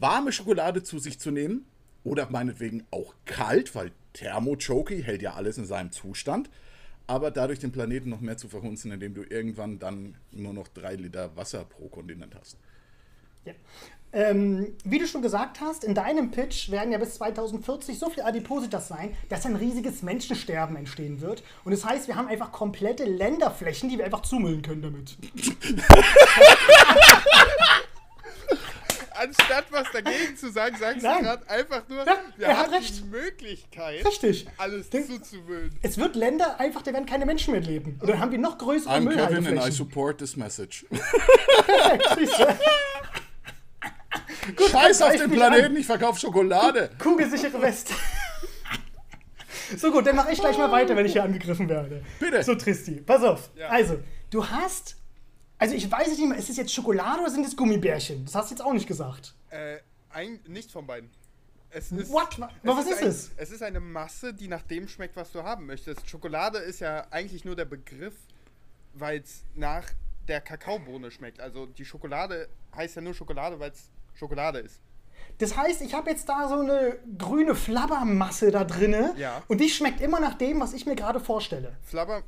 warme 0.00 0.32
Schokolade 0.32 0.82
zu 0.82 0.98
sich 0.98 1.18
zu 1.18 1.30
nehmen. 1.30 1.66
Oder 2.04 2.28
meinetwegen 2.30 2.84
auch 2.90 3.14
kalt, 3.26 3.76
weil 3.76 3.92
Thermochoki 4.12 5.02
hält 5.04 5.22
ja 5.22 5.34
alles 5.34 5.56
in 5.56 5.66
seinem 5.66 5.92
Zustand. 5.92 6.50
Aber 7.06 7.30
dadurch 7.30 7.60
den 7.60 7.72
Planeten 7.72 8.10
noch 8.10 8.20
mehr 8.20 8.36
zu 8.36 8.48
verhunzen, 8.48 8.90
indem 8.90 9.14
du 9.14 9.22
irgendwann 9.22 9.78
dann 9.78 10.16
nur 10.32 10.52
noch 10.52 10.68
drei 10.68 10.96
Liter 10.96 11.36
Wasser 11.36 11.64
pro 11.64 11.88
Kontinent 11.88 12.34
hast. 12.34 12.58
Ja. 13.44 13.52
Ähm, 14.14 14.74
wie 14.84 14.98
du 14.98 15.06
schon 15.06 15.22
gesagt 15.22 15.62
hast, 15.62 15.84
in 15.84 15.94
deinem 15.94 16.30
Pitch 16.30 16.70
werden 16.70 16.92
ja 16.92 16.98
bis 16.98 17.14
2040 17.14 17.98
so 17.98 18.10
viel 18.10 18.22
Adipositas 18.22 18.88
sein, 18.88 19.16
dass 19.30 19.46
ein 19.46 19.56
riesiges 19.56 20.02
Menschensterben 20.02 20.76
entstehen 20.76 21.22
wird. 21.22 21.42
Und 21.64 21.72
das 21.72 21.82
heißt, 21.86 22.08
wir 22.08 22.16
haben 22.16 22.28
einfach 22.28 22.52
komplette 22.52 23.04
Länderflächen, 23.04 23.88
die 23.88 23.96
wir 23.96 24.04
einfach 24.04 24.20
zumüllen 24.20 24.60
können 24.60 24.82
damit. 24.82 25.16
Anstatt 29.14 29.66
was 29.70 29.86
dagegen 29.92 30.36
zu 30.36 30.50
sagen, 30.50 30.76
sagst 30.78 31.02
Nein. 31.02 31.18
du 31.18 31.24
gerade 31.24 31.48
einfach 31.48 31.82
nur, 31.88 32.04
Ja, 32.04 32.16
wir 32.36 32.58
haben 32.58 32.72
recht. 32.74 32.98
die 32.98 33.04
Möglichkeit, 33.04 34.04
Richtig. 34.06 34.46
alles 34.56 34.90
Den- 34.90 35.06
zuzumüllen. 35.06 35.70
Es 35.82 35.96
wird 35.98 36.16
Länder 36.16 36.58
einfach, 36.58 36.82
da 36.82 36.92
werden 36.92 37.06
keine 37.06 37.24
Menschen 37.26 37.52
mehr 37.52 37.60
leben. 37.60 37.98
Und 38.00 38.08
dann 38.08 38.18
haben 38.20 38.32
wir 38.32 38.38
noch 38.38 38.58
größere 38.58 38.92
I'm 38.92 39.08
Kevin 39.14 39.46
and 39.58 39.66
I 39.66 39.70
support 39.70 40.18
this 40.18 40.36
message. 40.36 40.86
Siehst 42.18 42.32
du? 44.56 44.68
Scheiß 44.68 45.02
auf 45.02 45.16
den 45.16 45.30
Planeten, 45.30 45.76
ich 45.76 45.86
verkaufe 45.86 46.18
Schokolade. 46.18 46.90
Kugelsichere 46.98 47.60
Weste. 47.60 47.94
so 49.76 49.90
gut, 49.90 50.06
dann 50.06 50.16
mache 50.16 50.32
ich 50.32 50.40
gleich 50.40 50.58
mal 50.58 50.70
weiter, 50.70 50.96
wenn 50.96 51.06
ich 51.06 51.12
hier 51.12 51.24
angegriffen 51.24 51.68
werde. 51.68 52.04
Bitte. 52.18 52.42
So, 52.42 52.54
Tristi, 52.54 53.00
pass 53.00 53.22
auf. 53.22 53.50
Ja. 53.56 53.68
Also, 53.68 53.98
du 54.30 54.46
hast. 54.46 54.96
Also, 55.58 55.74
ich 55.74 55.90
weiß 55.90 56.08
nicht 56.08 56.28
mehr, 56.28 56.38
ist 56.38 56.50
es 56.50 56.56
jetzt 56.56 56.72
Schokolade 56.72 57.20
oder 57.20 57.30
sind 57.30 57.46
es 57.46 57.56
Gummibärchen? 57.56 58.24
Das 58.24 58.34
hast 58.34 58.50
du 58.50 58.54
jetzt 58.54 58.64
auch 58.64 58.72
nicht 58.72 58.86
gesagt. 58.86 59.34
Äh, 59.50 59.78
ein, 60.10 60.40
nichts 60.46 60.72
von 60.72 60.86
beiden. 60.86 61.10
Es 61.74 61.90
ist, 61.90 62.12
What? 62.12 62.38
Was 62.62 62.86
ist 62.86 63.02
ein, 63.02 63.08
es? 63.08 63.30
Es 63.36 63.50
ist 63.50 63.62
eine 63.62 63.80
Masse, 63.80 64.34
die 64.34 64.46
nach 64.46 64.62
dem 64.62 64.88
schmeckt, 64.88 65.16
was 65.16 65.32
du 65.32 65.42
haben 65.42 65.64
möchtest. 65.66 66.08
Schokolade 66.08 66.58
ist 66.58 66.80
ja 66.80 67.06
eigentlich 67.10 67.46
nur 67.46 67.56
der 67.56 67.64
Begriff, 67.64 68.14
weil 68.92 69.20
es 69.20 69.44
nach 69.54 69.88
der 70.28 70.42
Kakaobohne 70.42 71.10
schmeckt. 71.10 71.40
Also 71.40 71.66
die 71.66 71.86
Schokolade 71.86 72.48
heißt 72.76 72.96
ja 72.96 73.02
nur 73.02 73.14
Schokolade, 73.14 73.58
weil 73.58 73.70
es 73.70 73.88
Schokolade 74.14 74.58
ist. 74.60 74.80
Das 75.38 75.56
heißt, 75.56 75.82
ich 75.82 75.94
habe 75.94 76.10
jetzt 76.10 76.28
da 76.28 76.48
so 76.48 76.56
eine 76.60 76.98
grüne 77.18 77.54
Flabbermasse 77.54 78.50
da 78.50 78.64
drinne 78.64 79.14
Ja. 79.16 79.42
und 79.48 79.60
die 79.60 79.68
schmeckt 79.68 80.00
immer 80.00 80.20
nach 80.20 80.34
dem, 80.34 80.60
was 80.60 80.72
ich 80.72 80.86
mir 80.86 80.94
gerade 80.94 81.20
vorstelle. 81.20 81.76
Flabber, 81.82 82.22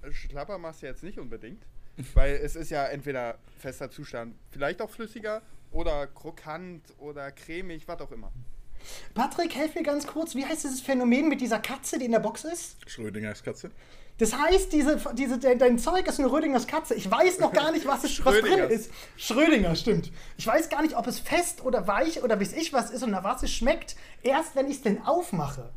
du 0.83 0.87
jetzt 0.87 1.03
nicht 1.03 1.19
unbedingt, 1.19 1.63
weil 2.15 2.35
es 2.37 2.57
ist 2.57 2.71
ja 2.71 2.85
entweder 2.87 3.39
fester 3.59 3.91
Zustand, 3.91 4.35
vielleicht 4.51 4.81
auch 4.83 4.91
flüssiger 4.91 5.43
oder 5.73 6.07
krokant 6.07 6.83
oder 6.99 7.31
cremig, 7.33 7.87
was 7.87 8.01
auch 8.01 8.11
immer. 8.13 8.33
Patrick, 9.15 9.55
helf 9.55 9.75
mir 9.75 9.83
ganz 9.83 10.07
kurz, 10.07 10.35
wie 10.35 10.45
heißt 10.45 10.65
dieses 10.65 10.81
Phänomen 10.81 11.29
mit 11.29 11.41
dieser 11.41 11.59
Katze, 11.59 11.99
die 11.99 12.07
in 12.07 12.13
der 12.13 12.21
Box 12.21 12.45
ist? 12.45 12.77
Schrödingers 12.87 13.43
Katze. 13.43 13.71
Das 14.19 14.33
heißt, 14.33 14.73
diese, 14.73 15.01
diese, 15.15 15.39
dein, 15.39 15.79
Zeug 15.79 16.07
ist 16.07 16.21
eine 16.21 16.31
Rödingers 16.31 16.69
Katze. 16.69 16.95
Ich 16.95 17.11
weiß 17.11 17.41
noch 17.41 17.53
gar 17.53 17.73
nicht, 17.73 17.85
was, 17.85 18.05
es, 18.05 18.25
was 18.25 18.39
drin 18.41 18.71
ist. 18.71 18.91
Schrödinger, 19.17 19.75
stimmt. 19.75 20.13
Ich 20.37 20.47
weiß 20.47 20.69
gar 20.69 20.83
nicht, 20.83 20.97
ob 20.97 21.09
es 21.09 21.19
fest 21.19 21.65
oder 21.65 21.89
weich 21.89 22.23
oder 22.23 22.39
wie 22.39 22.45
ich 22.45 22.73
was 22.73 22.91
ist 22.91 23.03
und 23.03 23.11
nach 23.11 23.25
was 23.25 23.43
es 23.43 23.51
schmeckt. 23.51 23.97
Erst 24.23 24.55
wenn 24.55 24.69
ich 24.69 24.77
es 24.77 24.83
denn 24.83 25.03
aufmache. 25.03 25.71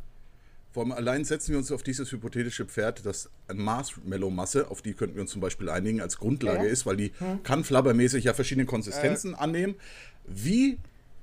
Vor 0.72 0.84
allem 0.84 0.92
allein 0.92 1.24
setzen 1.24 1.50
wir 1.50 1.58
uns 1.58 1.72
auf 1.72 1.82
dieses 1.82 2.12
hypothetische 2.12 2.64
Pferd, 2.64 3.04
dass 3.04 3.28
Marshmallow-Masse, 3.52 4.70
auf 4.70 4.82
die 4.82 4.94
könnten 4.94 5.16
wir 5.16 5.22
uns 5.22 5.32
zum 5.32 5.40
Beispiel 5.40 5.68
einigen, 5.68 6.00
als 6.00 6.18
Grundlage. 6.18 6.60
Hm. 6.60 6.68
ist, 6.68 6.86
weil 6.86 6.96
die 6.96 7.12
kann 7.42 7.64
flabbermäßig 7.64 8.24
ja 8.24 8.34
verschiedene 8.34 8.66
Konsistenzen 8.66 9.34
annehmen. 9.34 9.74
Wie, 10.26 10.78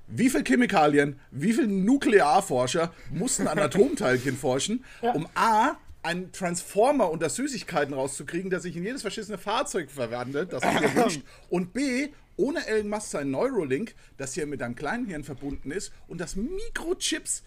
wie 0.07 0.29
viel 0.29 0.43
Chemikalien, 0.43 1.19
wie 1.31 1.53
viele 1.53 1.67
Nuklearforscher 1.67 2.93
mussten 3.12 3.47
an 3.47 3.59
Atomteilchen 3.65 4.38
forschen, 4.38 4.83
um 5.01 5.27
A, 5.35 5.77
einen 6.03 6.31
Transformer 6.31 7.09
unter 7.09 7.29
Süßigkeiten 7.29 7.93
rauszukriegen, 7.93 8.51
der 8.51 8.59
sich 8.59 8.75
in 8.75 8.83
jedes 8.83 9.01
verschissene 9.01 9.39
Fahrzeug 9.39 9.89
verwandelt, 9.89 10.53
das 10.53 10.62
sich 10.62 10.79
hier 10.79 10.95
wünscht, 10.95 11.21
und 11.50 11.74
B, 11.74 12.09
ohne 12.38 12.67
Elon 12.67 12.89
Musk 12.89 13.09
sein 13.09 13.31
Neurolink, 13.31 13.95
das 14.17 14.33
hier 14.33 14.45
mit 14.45 14.62
deinem 14.62 14.75
kleinen 14.75 15.07
Hirn 15.07 15.24
verbunden 15.24 15.71
ist 15.71 15.91
und 16.07 16.21
das 16.21 16.35
Mikrochips 16.35 17.43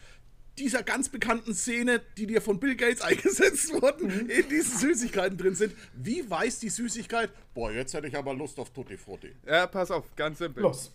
dieser 0.59 0.83
ganz 0.83 1.09
bekannten 1.09 1.55
Szene, 1.55 2.01
die 2.17 2.27
dir 2.27 2.43
von 2.43 2.59
Bill 2.59 2.75
Gates 2.75 3.01
eingesetzt 3.03 3.73
wurden, 3.73 4.29
in 4.29 4.49
diesen 4.49 4.79
Süßigkeiten 4.79 5.39
drin 5.39 5.55
sind. 5.55 5.73
Wie 5.95 6.29
weiß 6.29 6.59
die 6.59 6.69
Süßigkeit? 6.69 7.31
Boah, 7.55 7.71
jetzt 7.71 7.95
hätte 7.95 8.09
ich 8.09 8.17
aber 8.17 8.35
Lust 8.35 8.59
auf 8.59 8.71
Tutti 8.71 8.97
Frutti. 8.97 9.31
Ja, 9.47 9.67
pass 9.69 9.91
auf, 9.93 10.05
ganz 10.17 10.39
simpel. 10.39 10.65
Los. 10.65 10.93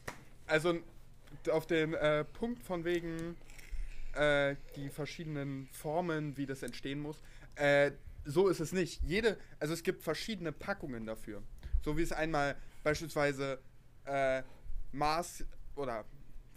Also 0.47 0.79
auf 1.49 1.67
den 1.67 1.93
äh, 1.93 2.23
Punkt 2.23 2.63
von 2.63 2.85
wegen 2.85 3.35
äh, 4.13 4.55
die 4.75 4.89
verschiedenen 4.89 5.67
Formen, 5.71 6.37
wie 6.37 6.45
das 6.45 6.63
entstehen 6.63 6.99
muss. 6.99 7.21
Äh, 7.55 7.91
so 8.25 8.47
ist 8.47 8.59
es 8.59 8.71
nicht. 8.71 9.01
Jede, 9.03 9.37
also 9.59 9.73
es 9.73 9.83
gibt 9.83 10.01
verschiedene 10.03 10.51
Packungen 10.51 11.05
dafür. 11.05 11.43
So 11.83 11.97
wie 11.97 12.03
es 12.03 12.11
einmal 12.11 12.55
beispielsweise 12.83 13.59
äh, 14.05 14.43
Mars 14.91 15.43
oder 15.75 16.05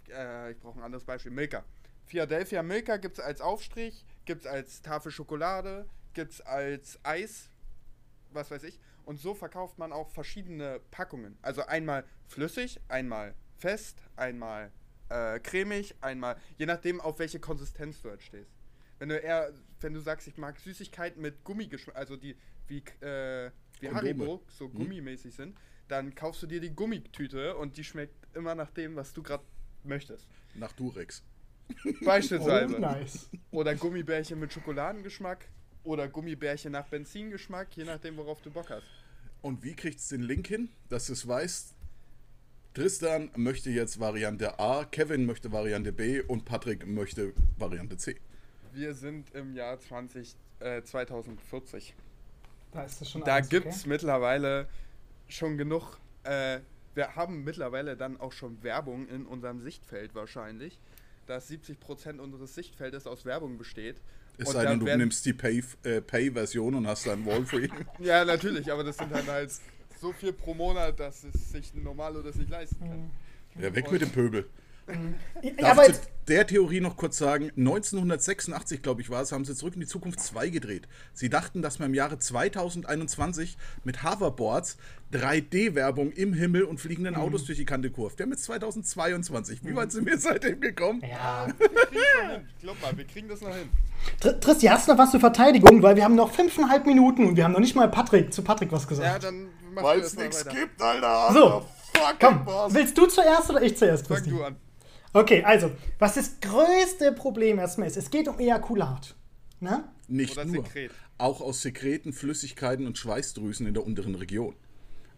äh, 0.09 0.51
ich 0.51 0.59
brauche 0.59 0.79
ein 0.79 0.83
anderes 0.83 1.03
Beispiel, 1.03 1.31
Milka. 1.31 1.63
Philadelphia 2.05 2.63
Milka 2.63 2.97
gibt 2.97 3.17
es 3.17 3.23
als 3.23 3.41
Aufstrich, 3.41 4.05
gibt 4.25 4.45
es 4.45 4.47
als 4.47 4.81
Tafel 4.81 5.11
Schokolade, 5.11 5.89
gibt 6.13 6.31
es 6.31 6.41
als 6.41 6.99
Eis, 7.03 7.49
was 8.31 8.49
weiß 8.49 8.63
ich. 8.63 8.79
Und 9.03 9.19
so 9.19 9.33
verkauft 9.33 9.77
man 9.77 9.91
auch 9.91 10.09
verschiedene 10.09 10.79
Packungen. 10.91 11.37
Also 11.41 11.65
einmal 11.65 12.05
flüssig, 12.27 12.79
einmal 12.87 13.35
fest, 13.57 14.01
einmal 14.15 14.71
äh, 15.09 15.39
cremig, 15.39 15.95
einmal, 16.01 16.37
je 16.57 16.65
nachdem, 16.65 16.99
auf 17.01 17.19
welche 17.19 17.39
Konsistenz 17.39 18.01
du 18.01 18.09
halt 18.09 18.21
stehst. 18.21 18.51
Wenn 18.99 19.09
du 19.09 19.15
eher, 19.15 19.53
wenn 19.79 19.93
du 19.93 19.99
sagst, 19.99 20.27
ich 20.27 20.37
mag 20.37 20.59
Süßigkeiten 20.59 21.21
mit 21.21 21.43
Gummigeschmack, 21.43 21.95
also 21.95 22.15
die 22.15 22.35
wie, 22.67 22.83
äh, 23.05 23.51
wie. 23.79 23.89
Haribo 23.89 24.43
so 24.49 24.69
gummimäßig 24.69 25.33
sind, 25.35 25.57
dann 25.87 26.13
kaufst 26.15 26.41
du 26.43 26.47
dir 26.47 26.59
die 26.59 26.71
Gummitüte 26.71 27.55
und 27.55 27.77
die 27.77 27.83
schmeckt 27.83 28.35
immer 28.35 28.55
nach 28.55 28.71
dem, 28.71 28.95
was 28.95 29.13
du 29.13 29.23
gerade 29.23 29.43
möchtest. 29.83 30.27
Nach 30.55 30.71
Durex. 30.73 31.23
Beispielsweise. 32.03 32.75
Oh, 32.75 32.79
nice. 32.79 33.29
Oder 33.51 33.75
Gummibärchen 33.75 34.39
mit 34.39 34.51
Schokoladengeschmack. 34.51 35.47
Oder 35.83 36.09
Gummibärchen 36.09 36.73
nach 36.73 36.87
Benzingeschmack, 36.87 37.75
je 37.77 37.85
nachdem, 37.85 38.17
worauf 38.17 38.41
du 38.41 38.51
Bock 38.51 38.69
hast. 38.69 38.87
Und 39.41 39.63
wie 39.63 39.73
kriegt 39.73 39.99
es 39.99 40.09
den 40.09 40.21
Link 40.21 40.47
hin, 40.47 40.69
dass 40.89 41.07
es 41.07 41.25
weiß? 41.25 41.76
Tristan 42.77 43.31
möchte 43.35 43.71
jetzt 43.71 43.99
Variante 43.99 44.59
A, 44.59 44.85
Kevin 44.85 45.25
möchte 45.25 45.51
Variante 45.51 45.91
B 45.91 46.21
und 46.21 46.45
Patrick 46.45 46.85
möchte 46.85 47.33
Variante 47.57 47.97
C. 47.97 48.17
Wir 48.71 48.93
sind 48.93 49.33
im 49.33 49.55
Jahr 49.55 49.79
20, 49.79 50.35
äh, 50.59 50.83
2040. 50.83 51.95
Da 52.71 52.83
ist 52.83 53.01
das 53.01 53.09
schon 53.09 53.23
Da 53.23 53.33
alles, 53.37 53.49
gibt 53.49 53.65
okay? 53.65 53.75
es 53.75 53.87
mittlerweile 53.87 54.67
schon 55.27 55.57
genug. 55.57 55.97
Äh, 56.21 56.59
wir 56.93 57.15
haben 57.15 57.43
mittlerweile 57.43 57.97
dann 57.97 58.19
auch 58.19 58.31
schon 58.31 58.61
Werbung 58.61 59.07
in 59.07 59.25
unserem 59.25 59.59
Sichtfeld 59.59 60.13
wahrscheinlich, 60.13 60.79
dass 61.25 61.49
70% 61.49 62.19
unseres 62.19 62.53
Sichtfeldes 62.53 63.07
aus 63.07 63.25
Werbung 63.25 63.57
besteht. 63.57 63.99
Es 64.37 64.51
sei 64.51 64.67
denn, 64.67 64.79
du 64.79 64.85
nimmst 64.85 65.25
die 65.25 65.33
Pay- 65.33 65.63
äh, 65.81 65.99
Pay-Version 65.99 66.75
und 66.75 66.85
hast 66.85 67.07
dann 67.07 67.25
Wall-Free. 67.25 67.69
Ja, 67.97 68.23
natürlich, 68.23 68.71
aber 68.71 68.83
das 68.83 68.97
sind 68.97 69.11
dann 69.11 69.25
halt 69.25 69.49
so 69.99 70.13
viel 70.13 70.33
pro 70.33 70.53
Monat, 70.53 70.99
dass 70.99 71.23
es 71.23 71.51
sich 71.51 71.73
ein 71.73 71.83
Normalo 71.83 72.21
das 72.21 72.35
nicht 72.35 72.49
leisten 72.49 72.79
kann. 72.79 73.09
ja, 73.61 73.73
weg 73.75 73.91
mit 73.91 74.01
dem 74.01 74.09
Pöbel. 74.11 74.45
Ja, 75.43 75.51
Darf 75.75 75.85
ich 75.89 75.95
zu 75.95 76.01
der 76.29 76.47
Theorie 76.47 76.79
noch 76.79 76.95
kurz 76.95 77.17
sagen, 77.17 77.51
1986, 77.57 78.81
glaube 78.81 79.01
ich, 79.01 79.09
war 79.09 79.21
es, 79.21 79.33
haben 79.33 79.43
sie 79.43 79.53
zurück 79.53 79.73
in 79.73 79.81
die 79.81 79.85
Zukunft 79.87 80.21
2 80.21 80.47
gedreht. 80.47 80.87
Sie 81.13 81.29
dachten, 81.29 81.61
dass 81.61 81.79
man 81.79 81.89
im 81.89 81.93
Jahre 81.93 82.19
2021 82.19 83.57
mit 83.83 84.03
Hoverboards 84.03 84.77
3D-Werbung 85.11 86.11
im 86.13 86.33
Himmel 86.33 86.63
und 86.63 86.79
fliegenden 86.79 87.15
Mhm. 87.15 87.19
Autos 87.19 87.43
durch 87.45 87.57
die 87.57 87.65
Kante 87.65 87.89
kurft. 87.89 88.17
Wir 88.19 88.23
haben 88.23 88.31
jetzt 88.31 88.43
2022. 88.45 89.59
Wie 89.65 89.75
weit 89.75 89.91
sind 89.91 90.05
wir 90.05 90.17
seitdem 90.17 90.61
gekommen? 90.61 91.01
ja. 91.01 91.47
Glaub 92.61 92.81
mal, 92.81 92.95
wir 92.97 93.05
kriegen 93.05 93.27
das 93.27 93.41
noch 93.41 93.53
hin. 93.53 93.69
Tr- 94.21 94.39
Tristi, 94.39 94.67
hast 94.67 94.87
du 94.87 94.91
noch 94.93 94.99
was 94.99 95.11
zur 95.11 95.19
Verteidigung? 95.19 95.81
Weil 95.83 95.97
wir 95.97 96.03
haben 96.05 96.15
noch 96.15 96.31
fünfeinhalb 96.33 96.85
Minuten 96.85 97.25
und 97.25 97.35
wir 97.35 97.43
haben 97.43 97.51
noch 97.53 97.59
nicht 97.59 97.75
mal 97.75 97.89
Patrick, 97.89 98.31
zu 98.33 98.41
Patrick 98.41 98.71
was 98.71 98.83
Ja, 98.83 98.89
gesagt. 98.89 99.23
dann 99.25 99.47
mach 99.63 99.66
Weil 99.83 99.99
es 100.01 100.15
nichts 100.15 100.47
gibt, 100.47 100.81
Alter. 100.81 101.33
So, 101.33 101.65
Komm, 102.19 102.45
Boss. 102.45 102.73
willst 102.73 102.97
du 102.97 103.05
zuerst 103.07 103.49
oder 103.49 103.61
ich 103.61 103.77
zuerst, 103.77 104.07
Fang 104.07 104.17
Tristi? 104.17 104.31
du 104.31 104.43
an. 104.43 104.55
Okay, 105.13 105.43
also, 105.43 105.71
was 105.99 106.15
das 106.15 106.39
größte 106.41 107.11
Problem 107.13 107.59
erstmal 107.59 107.87
ist, 107.87 107.97
es 107.97 108.09
geht 108.09 108.27
um 108.27 108.39
Ejakulat. 108.39 109.15
Ne? 109.59 109.83
Nicht 110.07 110.33
Oder 110.33 110.45
nur. 110.45 110.63
Sekret. 110.63 110.91
Auch 111.17 111.41
aus 111.41 111.61
Sekreten, 111.61 112.13
Flüssigkeiten 112.13 112.85
und 112.85 112.97
Schweißdrüsen 112.97 113.65
in 113.65 113.73
der 113.73 113.85
unteren 113.85 114.13
Region. 114.15 114.55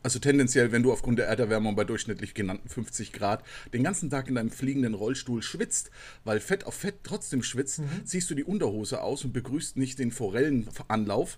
Also 0.01 0.19
tendenziell, 0.19 0.71
wenn 0.71 0.81
du 0.81 0.93
aufgrund 0.93 1.19
der 1.19 1.27
Erderwärmung 1.27 1.75
bei 1.75 1.83
durchschnittlich 1.83 2.33
genannten 2.33 2.69
50 2.69 3.11
Grad 3.11 3.43
den 3.73 3.83
ganzen 3.83 4.09
Tag 4.09 4.29
in 4.29 4.35
deinem 4.35 4.49
fliegenden 4.49 4.93
Rollstuhl 4.93 5.43
schwitzt, 5.43 5.91
weil 6.23 6.39
Fett 6.39 6.65
auf 6.65 6.75
Fett 6.75 6.99
trotzdem 7.03 7.43
schwitzt, 7.43 7.81
ziehst 8.05 8.29
du 8.29 8.35
die 8.35 8.45
Unterhose 8.45 9.01
aus 9.01 9.25
und 9.25 9.33
begrüßt 9.33 9.75
nicht 9.75 9.99
den 9.99 10.11
Forellenanlauf, 10.11 11.37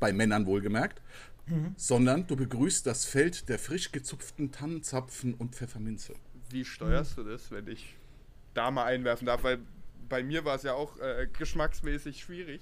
bei 0.00 0.12
Männern 0.12 0.44
wohlgemerkt, 0.44 1.00
sondern 1.76 2.26
du 2.26 2.36
begrüßt 2.36 2.86
das 2.86 3.04
Feld 3.04 3.48
der 3.48 3.58
frisch 3.58 3.92
gezupften 3.92 4.50
Tannenzapfen 4.50 5.34
und 5.34 5.54
Pfefferminze. 5.54 6.14
Wie 6.50 6.64
steuerst 6.64 7.18
du 7.18 7.24
das, 7.24 7.50
wenn 7.50 7.66
ich 7.68 7.96
da 8.54 8.70
mal 8.70 8.84
einwerfen 8.84 9.26
darf? 9.26 9.44
Weil 9.44 9.58
bei 10.08 10.22
mir 10.22 10.44
war 10.44 10.56
es 10.56 10.62
ja 10.62 10.74
auch 10.74 10.98
äh, 11.00 11.28
geschmacksmäßig 11.36 12.20
schwierig. 12.20 12.60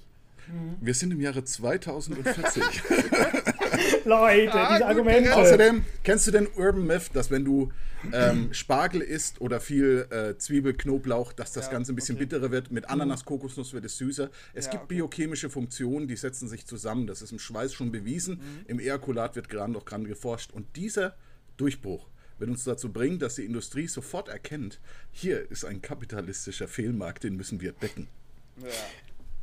Wir 0.81 0.93
sind 0.93 1.11
im 1.11 1.21
Jahre 1.21 1.43
2040. 1.43 2.63
Leute, 4.05 4.53
Ah, 4.53 4.67
diese 4.69 4.79
gut 4.79 4.87
Argumente. 4.89 5.35
Außerdem, 5.35 5.85
kennst 6.03 6.27
du 6.27 6.31
den 6.31 6.47
Urban 6.55 6.85
Myth, 6.85 7.09
dass 7.13 7.31
wenn 7.31 7.45
du 7.45 7.71
ähm, 8.11 8.53
Spargel 8.53 9.01
isst 9.01 9.39
oder 9.39 9.59
viel 9.61 10.07
äh, 10.09 10.37
Zwiebel, 10.37 10.73
Knoblauch, 10.73 11.31
dass 11.33 11.53
das 11.53 11.67
Ja, 11.67 11.71
Ganze 11.71 11.93
ein 11.93 11.95
bisschen 11.95 12.15
okay. 12.15 12.25
bitterer 12.25 12.51
wird? 12.51 12.71
Mit 12.71 12.89
Ananas, 12.89 13.23
Kokosnuss 13.23 13.73
wird 13.73 13.85
es 13.85 13.97
süßer. 13.97 14.29
Es 14.53 14.65
Ja, 14.65 14.71
gibt 14.71 14.83
okay. 14.85 14.95
biochemische 14.95 15.49
Funktionen, 15.49 16.07
die 16.07 16.15
setzen 16.17 16.49
sich 16.49 16.65
zusammen. 16.65 17.07
Das 17.07 17.21
ist 17.21 17.31
im 17.31 17.39
Schweiß 17.39 17.73
schon 17.73 17.91
bewiesen. 17.91 18.35
Mhm. 18.35 18.65
Im 18.67 18.79
Ejakulat 18.79 19.35
wird 19.35 19.47
gerade 19.49 19.71
noch 19.71 19.83
dran 19.83 20.03
geforscht. 20.05 20.51
Und 20.51 20.75
dieser 20.75 21.15
Durchbruch 21.57 22.09
wird 22.39 22.49
uns 22.49 22.63
dazu 22.65 22.91
bringen, 22.91 23.19
dass 23.19 23.35
die 23.35 23.45
Industrie 23.45 23.87
sofort 23.87 24.27
erkennt, 24.27 24.79
hier 25.11 25.49
ist 25.49 25.63
ein 25.63 25.81
kapitalistischer 25.81 26.67
Fehlmarkt, 26.67 27.23
den 27.23 27.35
müssen 27.37 27.61
wir 27.61 27.71
decken. 27.71 28.07
Ja. 28.61 28.67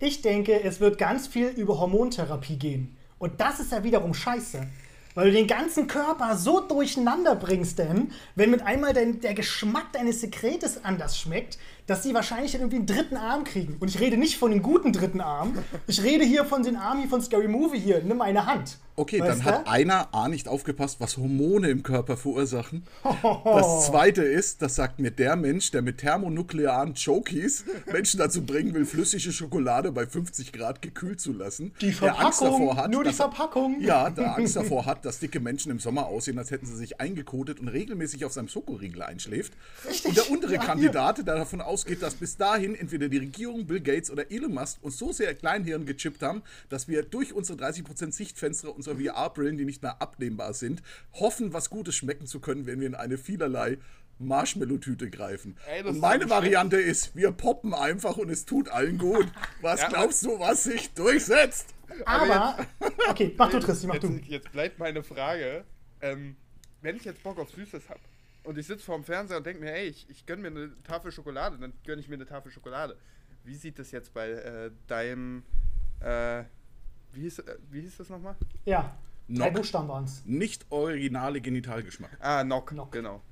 Ich 0.00 0.22
denke, 0.22 0.62
es 0.62 0.80
wird 0.80 0.98
ganz 0.98 1.26
viel 1.26 1.48
über 1.48 1.78
Hormontherapie 1.78 2.56
gehen. 2.58 2.96
Und 3.20 3.38
das 3.38 3.60
ist 3.60 3.70
ja 3.70 3.84
wiederum 3.84 4.14
scheiße. 4.14 4.66
Weil 5.14 5.26
du 5.26 5.32
den 5.32 5.46
ganzen 5.46 5.86
Körper 5.86 6.36
so 6.36 6.60
durcheinander 6.60 7.34
bringst, 7.34 7.78
denn, 7.78 8.12
wenn 8.36 8.50
mit 8.50 8.62
einmal 8.62 8.92
dein, 8.92 9.20
der 9.20 9.34
Geschmack 9.34 9.92
deines 9.92 10.20
Sekretes 10.20 10.84
anders 10.84 11.18
schmeckt, 11.18 11.58
dass 11.90 12.04
sie 12.04 12.14
wahrscheinlich 12.14 12.52
dann 12.52 12.60
irgendwie 12.60 12.76
einen 12.76 12.86
dritten 12.86 13.16
Arm 13.16 13.42
kriegen. 13.42 13.76
Und 13.80 13.88
ich 13.88 13.98
rede 13.98 14.16
nicht 14.16 14.36
von 14.38 14.52
dem 14.52 14.62
guten 14.62 14.92
dritten 14.92 15.20
Arm. 15.20 15.58
Ich 15.88 16.00
rede 16.04 16.24
hier 16.24 16.44
von 16.44 16.62
den 16.62 16.76
Arm 16.76 17.08
von 17.08 17.20
Scary 17.20 17.48
Movie 17.48 17.80
hier. 17.80 18.00
Nimm 18.04 18.18
meine 18.18 18.46
Hand. 18.46 18.78
Okay, 18.94 19.18
dann 19.18 19.44
hat 19.44 19.66
einer 19.66 20.14
A 20.14 20.28
nicht 20.28 20.46
aufgepasst, 20.46 21.00
was 21.00 21.16
Hormone 21.16 21.70
im 21.70 21.82
Körper 21.82 22.16
verursachen. 22.16 22.84
Das 23.44 23.86
zweite 23.86 24.22
ist, 24.22 24.60
das 24.62 24.74
sagt 24.76 25.00
mir 25.00 25.10
der 25.10 25.34
Mensch, 25.36 25.70
der 25.70 25.80
mit 25.82 25.98
thermonuklearen 25.98 26.94
Chokies 26.94 27.64
Menschen 27.90 28.18
dazu 28.18 28.42
bringen 28.44 28.74
will, 28.74 28.84
flüssige 28.84 29.32
Schokolade 29.32 29.90
bei 29.90 30.06
50 30.06 30.52
Grad 30.52 30.82
gekühlt 30.82 31.20
zu 31.20 31.32
lassen. 31.32 31.72
Die 31.80 31.92
der 31.92 32.18
Angst 32.20 32.38
Verpackung, 32.40 32.66
davor 32.66 32.76
hat, 32.76 32.90
nur 32.90 33.02
die 33.02 33.08
dass- 33.08 33.16
Verpackung. 33.16 33.80
Ja, 33.80 34.10
der 34.10 34.36
Angst 34.36 34.54
davor 34.56 34.84
hat, 34.86 35.04
dass 35.04 35.18
dicke 35.18 35.40
Menschen 35.40 35.70
im 35.70 35.78
Sommer 35.80 36.06
aussehen, 36.06 36.38
als 36.38 36.50
hätten 36.50 36.66
sie 36.66 36.76
sich 36.76 37.00
eingekotet 37.00 37.58
und 37.58 37.68
regelmäßig 37.68 38.24
auf 38.26 38.32
seinem 38.32 38.48
Schokoriegel 38.48 39.02
einschläft. 39.02 39.52
Richtig. 39.88 40.08
Und 40.10 40.16
der 40.18 40.30
untere 40.30 40.54
Ja. 40.54 40.60
Kandidat, 40.62 41.18
der 41.18 41.36
davon 41.36 41.60
ausgeht, 41.80 42.02
dass 42.02 42.14
bis 42.14 42.36
dahin 42.36 42.74
entweder 42.74 43.08
die 43.08 43.16
Regierung, 43.16 43.66
Bill 43.66 43.80
Gates 43.80 44.10
oder 44.10 44.30
Elon 44.30 44.52
Musk 44.52 44.82
uns 44.82 44.98
so 44.98 45.12
sehr 45.12 45.34
Kleinhirn 45.34 45.86
gechippt 45.86 46.22
haben, 46.22 46.42
dass 46.68 46.88
wir 46.88 47.02
durch 47.02 47.32
unsere 47.32 47.58
30% 47.58 48.12
Sichtfenster 48.12 48.74
unserer 48.74 48.96
VR-Brillen, 48.96 49.56
die 49.56 49.64
nicht 49.64 49.82
mehr 49.82 50.02
abnehmbar 50.02 50.52
sind, 50.52 50.82
hoffen, 51.14 51.54
was 51.54 51.70
Gutes 51.70 51.94
schmecken 51.94 52.26
zu 52.26 52.38
können, 52.40 52.66
wenn 52.66 52.80
wir 52.80 52.86
in 52.86 52.94
eine 52.94 53.16
vielerlei 53.16 53.78
Marshmallow-Tüte 54.18 55.08
greifen. 55.08 55.56
Ey, 55.66 55.82
und 55.82 55.94
ist 55.94 56.00
meine 56.02 56.24
doch 56.24 56.30
Variante 56.30 56.76
ist, 56.76 57.16
wir 57.16 57.32
poppen 57.32 57.72
einfach 57.72 58.18
und 58.18 58.28
es 58.28 58.44
tut 58.44 58.68
allen 58.68 58.98
gut. 58.98 59.26
Was 59.62 59.80
Ja, 59.80 59.88
glaubst 59.88 60.22
du, 60.26 60.38
was 60.38 60.64
sich 60.64 60.92
durchsetzt? 60.92 61.74
Aber, 62.04 62.58
okay, 63.08 63.34
mach 63.38 63.50
du, 63.50 63.58
Tristi, 63.58 63.86
mach 63.86 63.94
jetzt, 63.94 64.04
du. 64.04 64.20
Jetzt 64.26 64.52
bleibt 64.52 64.78
meine 64.78 65.02
Frage, 65.02 65.64
ähm, 66.02 66.36
wenn 66.82 66.96
ich 66.96 67.04
jetzt 67.04 67.22
Bock 67.22 67.38
auf 67.38 67.50
Süßes 67.50 67.88
habe 67.88 68.00
und 68.44 68.58
ich 68.58 68.66
sitze 68.66 68.84
vorm 68.84 69.04
Fernseher 69.04 69.38
und 69.38 69.46
denke 69.46 69.62
mir, 69.62 69.72
ey, 69.72 69.88
ich, 69.88 70.08
ich 70.08 70.26
gönne 70.26 70.42
mir 70.42 70.48
eine 70.48 70.82
Tafel 70.82 71.12
Schokolade, 71.12 71.58
dann 71.58 71.72
gönne 71.84 72.00
ich 72.00 72.08
mir 72.08 72.14
eine 72.14 72.26
Tafel 72.26 72.50
Schokolade. 72.50 72.96
Wie 73.44 73.54
sieht 73.54 73.78
das 73.78 73.90
jetzt 73.90 74.12
bei 74.12 74.30
äh, 74.30 74.70
deinem, 74.86 75.42
äh, 76.00 76.44
wie 77.12 77.22
hieß, 77.22 77.40
äh, 77.40 77.56
wie 77.70 77.80
hieß 77.80 77.96
das 77.98 78.08
nochmal? 78.08 78.36
Ja, 78.64 78.96
drei 79.28 79.46
Nock. 79.46 79.54
Buchstaben 79.54 79.88
waren's. 79.88 80.22
Nicht 80.26 80.66
originale 80.70 81.40
Genitalgeschmack. 81.40 82.10
Ah, 82.20 82.44
Nock, 82.44 82.72
Nock. 82.72 82.92
genau. 82.92 83.22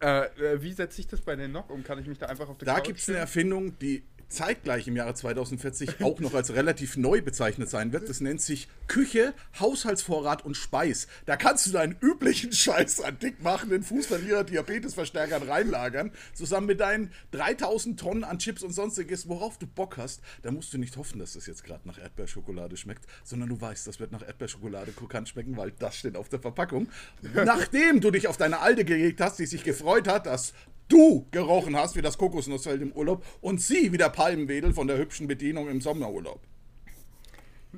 Äh, 0.00 0.24
äh, 0.54 0.62
wie 0.62 0.72
setze 0.72 1.00
ich 1.00 1.06
das 1.06 1.20
bei 1.20 1.36
den 1.36 1.52
Nock 1.52 1.70
um? 1.70 1.84
Kann 1.84 1.98
ich 1.98 2.06
mich 2.06 2.18
da 2.18 2.26
einfach 2.26 2.48
auf 2.48 2.58
der 2.58 2.66
Da 2.66 2.80
gibt 2.80 2.98
es 2.98 3.08
eine? 3.08 3.18
Erfindung, 3.18 3.78
die 3.78 4.02
zeitgleich 4.32 4.88
im 4.88 4.96
Jahre 4.96 5.14
2040 5.14 6.02
auch 6.02 6.20
noch 6.20 6.34
als 6.34 6.52
relativ 6.54 6.96
neu 6.96 7.22
bezeichnet 7.22 7.70
sein 7.70 7.92
wird. 7.92 8.08
Das 8.08 8.20
nennt 8.20 8.40
sich 8.40 8.68
Küche, 8.88 9.34
Haushaltsvorrat 9.58 10.44
und 10.44 10.56
Speis. 10.56 11.06
Da 11.26 11.36
kannst 11.36 11.66
du 11.66 11.70
deinen 11.70 11.96
üblichen 12.00 12.52
Scheiß 12.52 13.00
an 13.00 13.18
dickmachenden 13.18 13.82
Fußverlierer, 13.82 14.44
Diabetesverstärkern 14.44 15.42
reinlagern, 15.42 16.12
zusammen 16.34 16.66
mit 16.66 16.80
deinen 16.80 17.12
3000 17.32 17.98
Tonnen 17.98 18.24
an 18.24 18.38
Chips 18.38 18.62
und 18.62 18.72
sonstiges, 18.72 19.28
worauf 19.28 19.58
du 19.58 19.66
Bock 19.66 19.96
hast. 19.96 20.20
Da 20.42 20.50
musst 20.50 20.72
du 20.74 20.78
nicht 20.78 20.96
hoffen, 20.96 21.18
dass 21.18 21.34
das 21.34 21.46
jetzt 21.46 21.64
gerade 21.64 21.86
nach 21.86 21.98
Erdbeerschokolade 21.98 22.76
schmeckt, 22.76 23.06
sondern 23.24 23.48
du 23.48 23.60
weißt, 23.60 23.86
das 23.86 24.00
wird 24.00 24.12
nach 24.12 24.26
Erdbeerschokolade 24.26 24.92
krokant 24.92 25.28
schmecken, 25.28 25.56
weil 25.56 25.72
das 25.72 25.96
steht 25.96 26.16
auf 26.16 26.28
der 26.28 26.40
Verpackung. 26.40 26.88
Nachdem 27.34 28.00
du 28.00 28.10
dich 28.10 28.28
auf 28.28 28.36
deine 28.36 28.60
Alte 28.60 28.84
gelegt 28.84 29.20
hast, 29.20 29.38
die 29.38 29.46
sich 29.46 29.64
gefreut 29.64 30.08
hat, 30.08 30.26
dass 30.26 30.52
du 30.92 31.26
gerochen 31.30 31.76
hast 31.76 31.96
wie 31.96 32.02
das 32.02 32.18
Kokosnussfeld 32.18 32.82
im 32.82 32.92
Urlaub 32.92 33.24
und 33.40 33.60
sie 33.60 33.92
wie 33.92 33.98
der 33.98 34.10
Palmenwedel 34.10 34.72
von 34.72 34.86
der 34.86 34.98
hübschen 34.98 35.26
Bedienung 35.26 35.68
im 35.68 35.80
Sommerurlaub. 35.80 36.40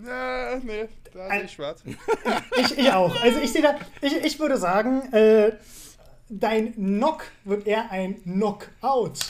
Ja, 0.05 0.59
nee, 0.62 0.88
da 1.12 1.29
sehe 1.31 1.44
ich 1.44 1.53
schwarz. 1.53 1.85
Ich, 2.57 2.79
ich 2.79 2.92
auch. 2.92 3.14
Also 3.22 3.38
ich 3.40 3.53
sehe 3.53 3.62
da, 3.62 3.77
ich, 4.00 4.16
ich 4.16 4.40
würde 4.40 4.57
sagen, 4.57 5.12
äh, 5.12 5.53
dein 6.29 6.74
Knock 6.74 7.24
wird 7.44 7.66
eher 7.66 7.90
ein 7.90 8.20
Knockout. 8.22 9.20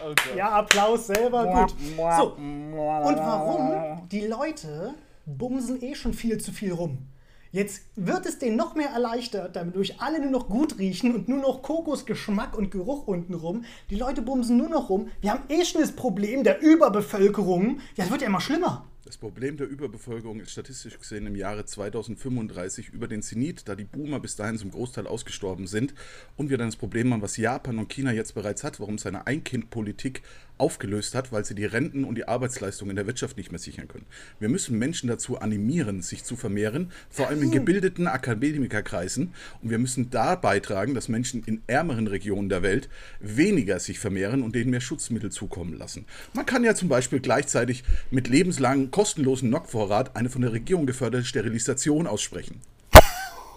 Also, 0.00 0.36
Ja, 0.36 0.50
Applaus 0.52 1.08
selber, 1.08 1.44
gut. 1.44 1.74
So, 2.16 2.32
und 2.34 3.16
warum? 3.18 4.08
Die 4.08 4.26
Leute 4.26 4.94
bumsen 5.26 5.82
eh 5.82 5.94
schon 5.94 6.14
viel 6.14 6.38
zu 6.38 6.52
viel 6.52 6.72
rum. 6.72 7.08
Jetzt 7.50 7.82
wird 7.96 8.26
es 8.26 8.38
denen 8.38 8.56
noch 8.56 8.74
mehr 8.74 8.90
erleichtert, 8.90 9.56
damit 9.56 9.74
durch 9.74 10.00
alle 10.00 10.20
nur 10.20 10.30
noch 10.30 10.48
gut 10.48 10.78
riechen 10.78 11.14
und 11.14 11.28
nur 11.28 11.38
noch 11.38 11.62
Kokosgeschmack 11.62 12.56
und 12.56 12.70
Geruch 12.70 13.06
unten 13.06 13.32
rum. 13.32 13.64
Die 13.88 13.96
Leute 13.96 14.20
bumsen 14.20 14.58
nur 14.58 14.68
noch 14.68 14.90
rum. 14.90 15.08
Wir 15.22 15.32
haben 15.32 15.44
eh 15.48 15.64
schon 15.64 15.80
das 15.80 15.92
Problem 15.92 16.44
der 16.44 16.60
Überbevölkerung. 16.60 17.78
Ja, 17.96 18.04
das 18.04 18.10
wird 18.10 18.20
ja 18.20 18.26
immer 18.26 18.42
schlimmer. 18.42 18.84
Das 19.08 19.16
Problem 19.16 19.56
der 19.56 19.66
Überbevölkerung 19.66 20.38
ist 20.40 20.50
statistisch 20.50 20.98
gesehen 20.98 21.26
im 21.26 21.34
Jahre 21.34 21.64
2035 21.64 22.90
über 22.90 23.08
den 23.08 23.22
Zenit, 23.22 23.66
da 23.66 23.74
die 23.74 23.84
Boomer 23.84 24.20
bis 24.20 24.36
dahin 24.36 24.58
zum 24.58 24.70
Großteil 24.70 25.06
ausgestorben 25.06 25.66
sind 25.66 25.94
und 26.36 26.50
wir 26.50 26.58
dann 26.58 26.68
das 26.68 26.76
Problem 26.76 27.14
haben, 27.14 27.22
was 27.22 27.38
Japan 27.38 27.78
und 27.78 27.88
China 27.88 28.12
jetzt 28.12 28.34
bereits 28.34 28.64
hat, 28.64 28.80
warum 28.80 28.98
seine 28.98 29.26
Ein-Kind-Politik 29.26 30.20
aufgelöst 30.58 31.14
hat, 31.14 31.32
weil 31.32 31.44
sie 31.44 31.54
die 31.54 31.64
Renten 31.64 32.04
und 32.04 32.16
die 32.16 32.28
Arbeitsleistungen 32.28 32.90
in 32.90 32.96
der 32.96 33.06
Wirtschaft 33.06 33.36
nicht 33.36 33.52
mehr 33.52 33.58
sichern 33.58 33.88
können. 33.88 34.06
Wir 34.38 34.48
müssen 34.48 34.78
Menschen 34.78 35.08
dazu 35.08 35.38
animieren, 35.38 36.02
sich 36.02 36.24
zu 36.24 36.36
vermehren, 36.36 36.92
vor 37.10 37.28
allem 37.28 37.42
in 37.42 37.50
gebildeten 37.50 38.06
Akademikerkreisen 38.06 39.34
und 39.62 39.70
wir 39.70 39.78
müssen 39.78 40.10
da 40.10 40.34
beitragen, 40.34 40.94
dass 40.94 41.08
Menschen 41.08 41.42
in 41.44 41.62
ärmeren 41.66 42.06
Regionen 42.06 42.48
der 42.48 42.62
Welt 42.62 42.88
weniger 43.20 43.78
sich 43.78 43.98
vermehren 43.98 44.42
und 44.42 44.54
denen 44.54 44.70
mehr 44.70 44.80
Schutzmittel 44.80 45.30
zukommen 45.30 45.76
lassen. 45.76 46.06
Man 46.34 46.46
kann 46.46 46.64
ja 46.64 46.74
zum 46.74 46.88
Beispiel 46.88 47.20
gleichzeitig 47.20 47.84
mit 48.10 48.28
lebenslangen 48.28 48.90
kostenlosen 48.90 49.50
Nockvorrat 49.50 50.16
eine 50.16 50.30
von 50.30 50.42
der 50.42 50.52
Regierung 50.52 50.86
geförderte 50.86 51.26
Sterilisation 51.26 52.06
aussprechen. 52.06 52.60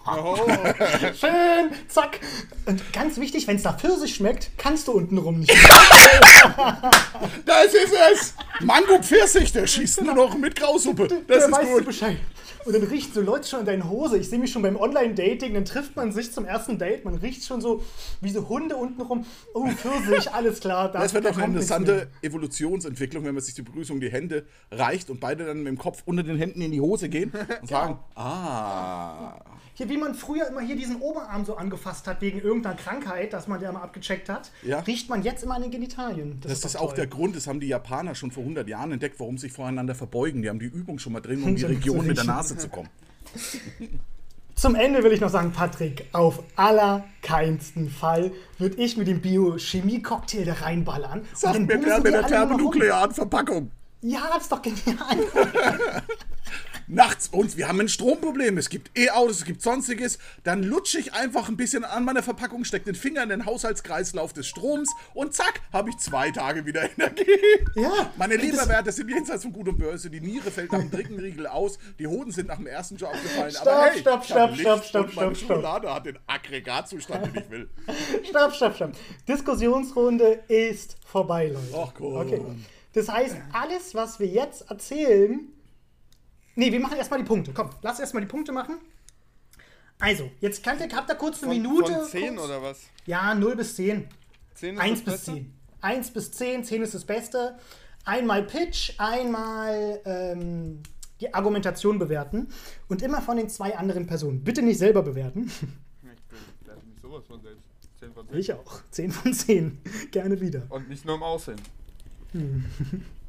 Oh, 0.07 0.35
Schön, 1.19 1.71
zack. 1.87 2.19
Und 2.65 2.93
ganz 2.93 3.17
wichtig, 3.17 3.47
wenn 3.47 3.55
es 3.57 3.63
nach 3.63 3.79
Pfirsich 3.79 4.15
schmeckt, 4.15 4.51
kannst 4.57 4.87
du 4.87 4.93
unten 4.93 5.17
rum 5.17 5.39
nicht. 5.39 5.51
Das 7.45 7.73
ist 7.73 7.93
es! 8.13 8.33
Mango 8.61 9.01
Pfirsich, 9.01 9.51
der 9.51 9.67
schießt 9.67 10.01
nur 10.03 10.15
noch 10.15 10.37
mit 10.37 10.55
Grausuppe. 10.55 11.07
Das 11.27 11.49
Da 11.49 11.59
ist 11.59 11.69
gut. 11.69 11.85
Bescheid. 11.85 12.17
Und 12.65 12.73
dann 12.73 12.83
riecht 12.83 13.13
so 13.13 13.21
Leute 13.21 13.47
schon 13.47 13.61
in 13.61 13.65
deine 13.65 13.89
Hose. 13.89 14.17
Ich 14.17 14.29
sehe 14.29 14.37
mich 14.37 14.51
schon 14.51 14.61
beim 14.61 14.75
Online-Dating, 14.75 15.53
dann 15.53 15.65
trifft 15.65 15.95
man 15.95 16.11
sich 16.11 16.31
zum 16.31 16.45
ersten 16.45 16.77
Date, 16.77 17.05
man 17.05 17.15
riecht 17.15 17.43
schon 17.43 17.59
so 17.61 17.83
wie 18.21 18.29
so 18.29 18.47
Hunde 18.49 18.75
unten 18.75 19.01
rum. 19.01 19.25
Oh, 19.53 19.67
Pfirsich, 19.67 20.31
alles 20.31 20.59
klar. 20.59 20.91
Da, 20.91 20.99
Das 21.01 21.13
wird 21.13 21.25
da 21.25 21.31
doch 21.31 21.37
eine 21.37 21.47
interessante. 21.47 22.09
Evolutionsentwicklung, 22.21 23.25
wenn 23.25 23.33
man 23.33 23.43
sich 23.43 23.55
die 23.55 23.63
Begrüßung 23.63 23.99
die 23.99 24.11
Hände 24.11 24.45
reicht 24.71 25.09
und 25.09 25.19
beide 25.19 25.45
dann 25.45 25.59
mit 25.59 25.67
dem 25.67 25.77
Kopf 25.77 26.03
unter 26.05 26.23
den 26.23 26.37
Händen 26.37 26.61
in 26.61 26.71
die 26.71 26.81
Hose 26.81 27.09
gehen 27.09 27.31
und 27.61 27.67
sagen, 27.67 27.97
ah. 28.15 29.39
Hier, 29.73 29.89
wie 29.89 29.97
man 29.97 30.13
früher 30.15 30.47
immer 30.47 30.61
hier 30.61 30.75
diesen 30.75 30.97
Oberarm 31.01 31.45
so 31.45 31.55
angefasst 31.55 32.07
hat 32.07 32.21
wegen 32.21 32.41
irgendeiner 32.41 32.75
Krankheit, 32.75 33.33
dass 33.33 33.47
man 33.47 33.59
der 33.59 33.71
mal 33.71 33.81
abgecheckt 33.81 34.29
hat, 34.29 34.51
Ja. 34.63 34.79
riecht 34.79 35.09
man 35.09 35.23
jetzt 35.23 35.43
immer 35.43 35.55
an 35.55 35.61
den 35.61 35.71
Genitalien. 35.71 36.39
Das 36.41 36.51
ist 36.63 36.75
doch 36.75 36.81
auch 36.81 36.93
der 36.93 37.07
Grund, 37.07 37.35
das 37.35 37.47
haben 37.47 37.59
die 37.59 37.67
Japaner 37.67 38.13
schon 38.15 38.31
vor 38.31 38.43
100 38.43 38.67
Jahren 38.67 38.91
entdeckt, 38.91 39.19
warum 39.19 39.37
sie 39.37 39.47
sich 39.47 39.53
voreinander 39.53 39.95
verbeugen. 39.95 40.41
Die 40.41 40.49
haben 40.49 40.59
die 40.59 40.65
Übung 40.65 40.99
schon 40.99 41.13
mal 41.13 41.21
drin, 41.21 41.41
um 41.43 41.49
in 41.49 41.55
die 41.55 41.65
Region 41.65 42.05
mit 42.05 42.17
der. 42.17 42.25
Nase 42.25 42.57
zu 42.57 42.69
kommen. 42.69 42.89
Zum 44.55 44.75
Ende 44.75 45.03
will 45.03 45.11
ich 45.11 45.21
noch 45.21 45.29
sagen, 45.31 45.51
Patrick, 45.53 46.05
auf 46.11 46.43
allerkeinsten 46.55 47.89
Fall 47.89 48.31
würde 48.59 48.75
ich 48.77 48.95
mit 48.95 49.07
dem 49.07 49.19
Biochemie-Cocktail 49.21 50.45
da 50.45 50.53
reinballern. 50.53 51.25
Sag 51.33 51.57
mir 51.59 51.65
der 51.79 51.99
mit 51.99 52.13
der 52.13 52.27
thermonuklearen 52.27 53.11
Verpackung. 53.11 53.71
Ja, 54.01 54.29
das 54.33 54.43
ist 54.43 54.51
doch 54.51 54.61
genial. 54.61 55.17
Nachts 56.93 57.29
und 57.29 57.55
wir 57.55 57.69
haben 57.69 57.79
ein 57.79 57.87
Stromproblem. 57.87 58.57
Es 58.57 58.67
gibt 58.69 58.91
E-Autos, 58.97 59.37
es 59.37 59.45
gibt 59.45 59.61
sonstiges. 59.61 60.19
Dann 60.43 60.61
lutsche 60.61 60.99
ich 60.99 61.13
einfach 61.13 61.47
ein 61.47 61.55
bisschen 61.55 61.85
an 61.85 62.03
meiner 62.03 62.21
Verpackung, 62.21 62.65
stecke 62.65 62.85
den 62.85 62.95
Finger 62.95 63.23
in 63.23 63.29
den 63.29 63.45
Haushaltskreislauf 63.45 64.33
des 64.33 64.45
Stroms 64.47 64.89
und 65.13 65.33
zack, 65.33 65.61
habe 65.71 65.89
ich 65.89 65.97
zwei 65.99 66.31
Tage 66.31 66.65
wieder 66.65 66.81
Energie. 66.97 67.25
Ja. 67.75 68.11
Meine 68.17 68.35
Das- 68.37 68.45
Leberwerte 68.45 68.91
sind 68.91 69.09
jenseits 69.09 69.43
von 69.43 69.53
Gut 69.53 69.69
und 69.69 69.77
Böse. 69.77 70.09
Die 70.09 70.19
Niere 70.19 70.51
fällt 70.51 70.71
nach 70.73 70.79
dem 70.79 70.91
dritten 70.91 71.17
Riegel 71.17 71.47
aus. 71.47 71.79
Die 71.97 72.07
Hoden 72.07 72.31
sind 72.33 72.49
nach 72.49 72.57
dem 72.57 72.67
ersten 72.67 72.99
schon 72.99 73.07
aufgefallen. 73.07 73.51
Stopp, 73.51 73.67
Aber 73.67 73.85
hey, 73.85 73.99
stopp, 73.99 74.25
stopp, 74.25 74.55
stopp, 74.57 74.83
stopp, 74.83 74.85
stopp, 74.85 75.11
stopp. 75.11 75.37
Schokolade 75.37 75.93
hat 75.93 76.05
den 76.05 76.19
Aggregatzustand, 76.27 77.27
den 77.27 77.43
ich 77.43 77.49
will. 77.49 77.69
stopp, 78.29 78.53
stopp, 78.53 78.75
stopp. 78.75 78.91
Diskussionsrunde 79.29 80.43
ist 80.49 80.97
vorbei, 81.05 81.47
Leute. 81.47 81.67
Ach 81.73 81.93
komm. 81.93 82.15
Okay. 82.17 82.41
Das 82.93 83.07
heißt, 83.07 83.37
alles, 83.53 83.95
was 83.95 84.19
wir 84.19 84.27
jetzt 84.27 84.69
erzählen. 84.69 85.47
Nee, 86.55 86.71
wir 86.71 86.79
machen 86.79 86.97
erstmal 86.97 87.19
die 87.19 87.25
Punkte. 87.25 87.51
Komm, 87.53 87.69
lass 87.81 87.99
erstmal 87.99 88.21
die 88.21 88.27
Punkte 88.27 88.51
machen. 88.51 88.77
Also, 89.99 90.31
jetzt 90.39 90.63
könnt 90.63 90.81
ihr, 90.81 90.95
habt 90.95 91.09
ihr 91.09 91.15
kurz 91.15 91.43
eine 91.43 91.53
von, 91.53 91.61
Minute. 91.61 91.93
von 91.93 92.05
10 92.05 92.35
kurz. 92.35 92.45
oder 92.45 92.61
was? 92.61 92.81
Ja, 93.05 93.35
0 93.35 93.55
bis 93.55 93.75
10. 93.75 94.07
10 94.55 94.73
ist 94.75 94.81
1 94.81 94.91
das 94.91 95.05
bis 95.05 95.13
Beste? 95.13 95.31
10. 95.33 95.53
1 95.81 96.11
bis 96.11 96.31
10, 96.31 96.63
10 96.63 96.81
ist 96.81 96.93
das 96.95 97.05
Beste. 97.05 97.57
Einmal 98.03 98.43
Pitch, 98.43 98.93
einmal 98.97 100.01
ähm, 100.05 100.81
die 101.19 101.33
Argumentation 101.33 101.99
bewerten 101.99 102.47
und 102.87 103.01
immer 103.03 103.21
von 103.21 103.37
den 103.37 103.47
zwei 103.49 103.77
anderen 103.77 104.07
Personen. 104.07 104.43
Bitte 104.43 104.61
nicht 104.61 104.79
selber 104.79 105.03
bewerten. 105.03 105.51
Ich 106.03 106.63
bewerte 106.63 106.85
mich 106.87 107.01
sowas 107.01 107.23
von 107.27 107.41
selbst. 107.41 107.67
10 107.99 108.13
von 108.13 108.27
10. 108.27 108.37
Ich 108.39 108.53
auch. 108.53 108.81
10 108.89 109.11
von 109.11 109.33
10. 109.33 109.77
Gerne 110.11 110.41
wieder. 110.41 110.63
Und 110.69 110.89
nicht 110.89 111.05
nur 111.05 111.15
im 111.15 111.23
Aussehen. 111.23 111.61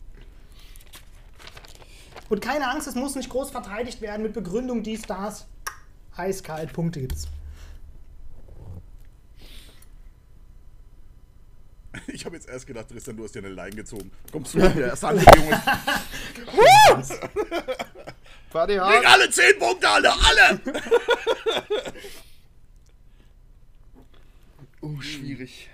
Und 2.28 2.40
keine 2.40 2.68
Angst, 2.70 2.86
es 2.88 2.94
muss 2.94 3.14
nicht 3.14 3.28
groß 3.30 3.50
verteidigt 3.50 4.00
werden 4.00 4.22
mit 4.22 4.32
Begründung 4.32 4.82
dies, 4.82 5.02
das. 5.02 5.46
Eiskalt, 6.16 6.72
Punkte 6.72 7.00
gibt's. 7.00 7.28
Ich 12.06 12.24
habe 12.24 12.36
jetzt 12.36 12.48
erst 12.48 12.66
gedacht, 12.66 12.88
Tristan, 12.88 13.16
du 13.16 13.24
hast 13.24 13.34
dir 13.34 13.40
eine 13.40 13.50
Line 13.50 13.76
gezogen. 13.76 14.10
Kommst 14.30 14.54
du 14.54 14.58
mit 14.58 14.74
der 14.76 14.86
ersten 14.92 15.06
Ankündigung? 15.06 15.50
Party 18.50 18.72
Krieg 18.74 18.82
hard. 18.82 19.06
alle 19.06 19.30
10 19.30 19.58
Punkte, 19.58 19.88
alle, 19.88 20.10
alle! 20.12 20.60
Oh, 24.80 25.00
schwierig. 25.00 25.68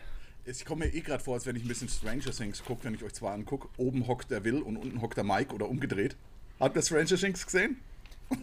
Ich 0.44 0.64
komme 0.64 0.86
mir 0.86 0.94
eh 0.94 1.00
gerade 1.00 1.22
vor, 1.22 1.34
als 1.34 1.46
wenn 1.46 1.56
ich 1.56 1.64
ein 1.64 1.68
bisschen 1.68 1.88
Stranger 1.88 2.30
Things 2.30 2.64
gucke, 2.64 2.84
wenn 2.84 2.94
ich 2.94 3.02
euch 3.04 3.14
zwar 3.14 3.32
angucke. 3.32 3.68
Oben 3.76 4.06
hockt 4.06 4.30
der 4.30 4.44
Will 4.44 4.62
und 4.62 4.76
unten 4.76 5.00
hockt 5.02 5.16
der 5.16 5.24
Mike 5.24 5.54
oder 5.54 5.68
umgedreht. 5.68 6.16
Habt 6.60 6.76
ihr 6.76 6.82
Stranger 6.82 7.16
Things 7.16 7.44
gesehen? 7.44 7.76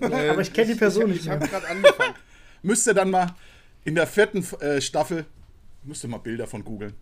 Aber 0.01 0.41
ich 0.41 0.53
kenne 0.53 0.73
die 0.73 0.79
Person 0.79 1.03
ich, 1.11 1.17
nicht 1.17 1.25
Ich 1.25 1.29
habe 1.29 1.47
gerade 1.47 1.67
angefangen. 1.67 2.15
Müsst 2.63 2.87
ihr 2.87 2.93
dann 2.93 3.11
mal 3.11 3.35
in 3.83 3.95
der 3.95 4.07
vierten 4.07 4.43
äh, 4.61 4.81
Staffel, 4.81 5.25
müsst 5.83 6.03
ihr 6.03 6.07
mal 6.09 6.17
Bilder 6.17 6.47
von 6.47 6.63
googeln. 6.63 6.93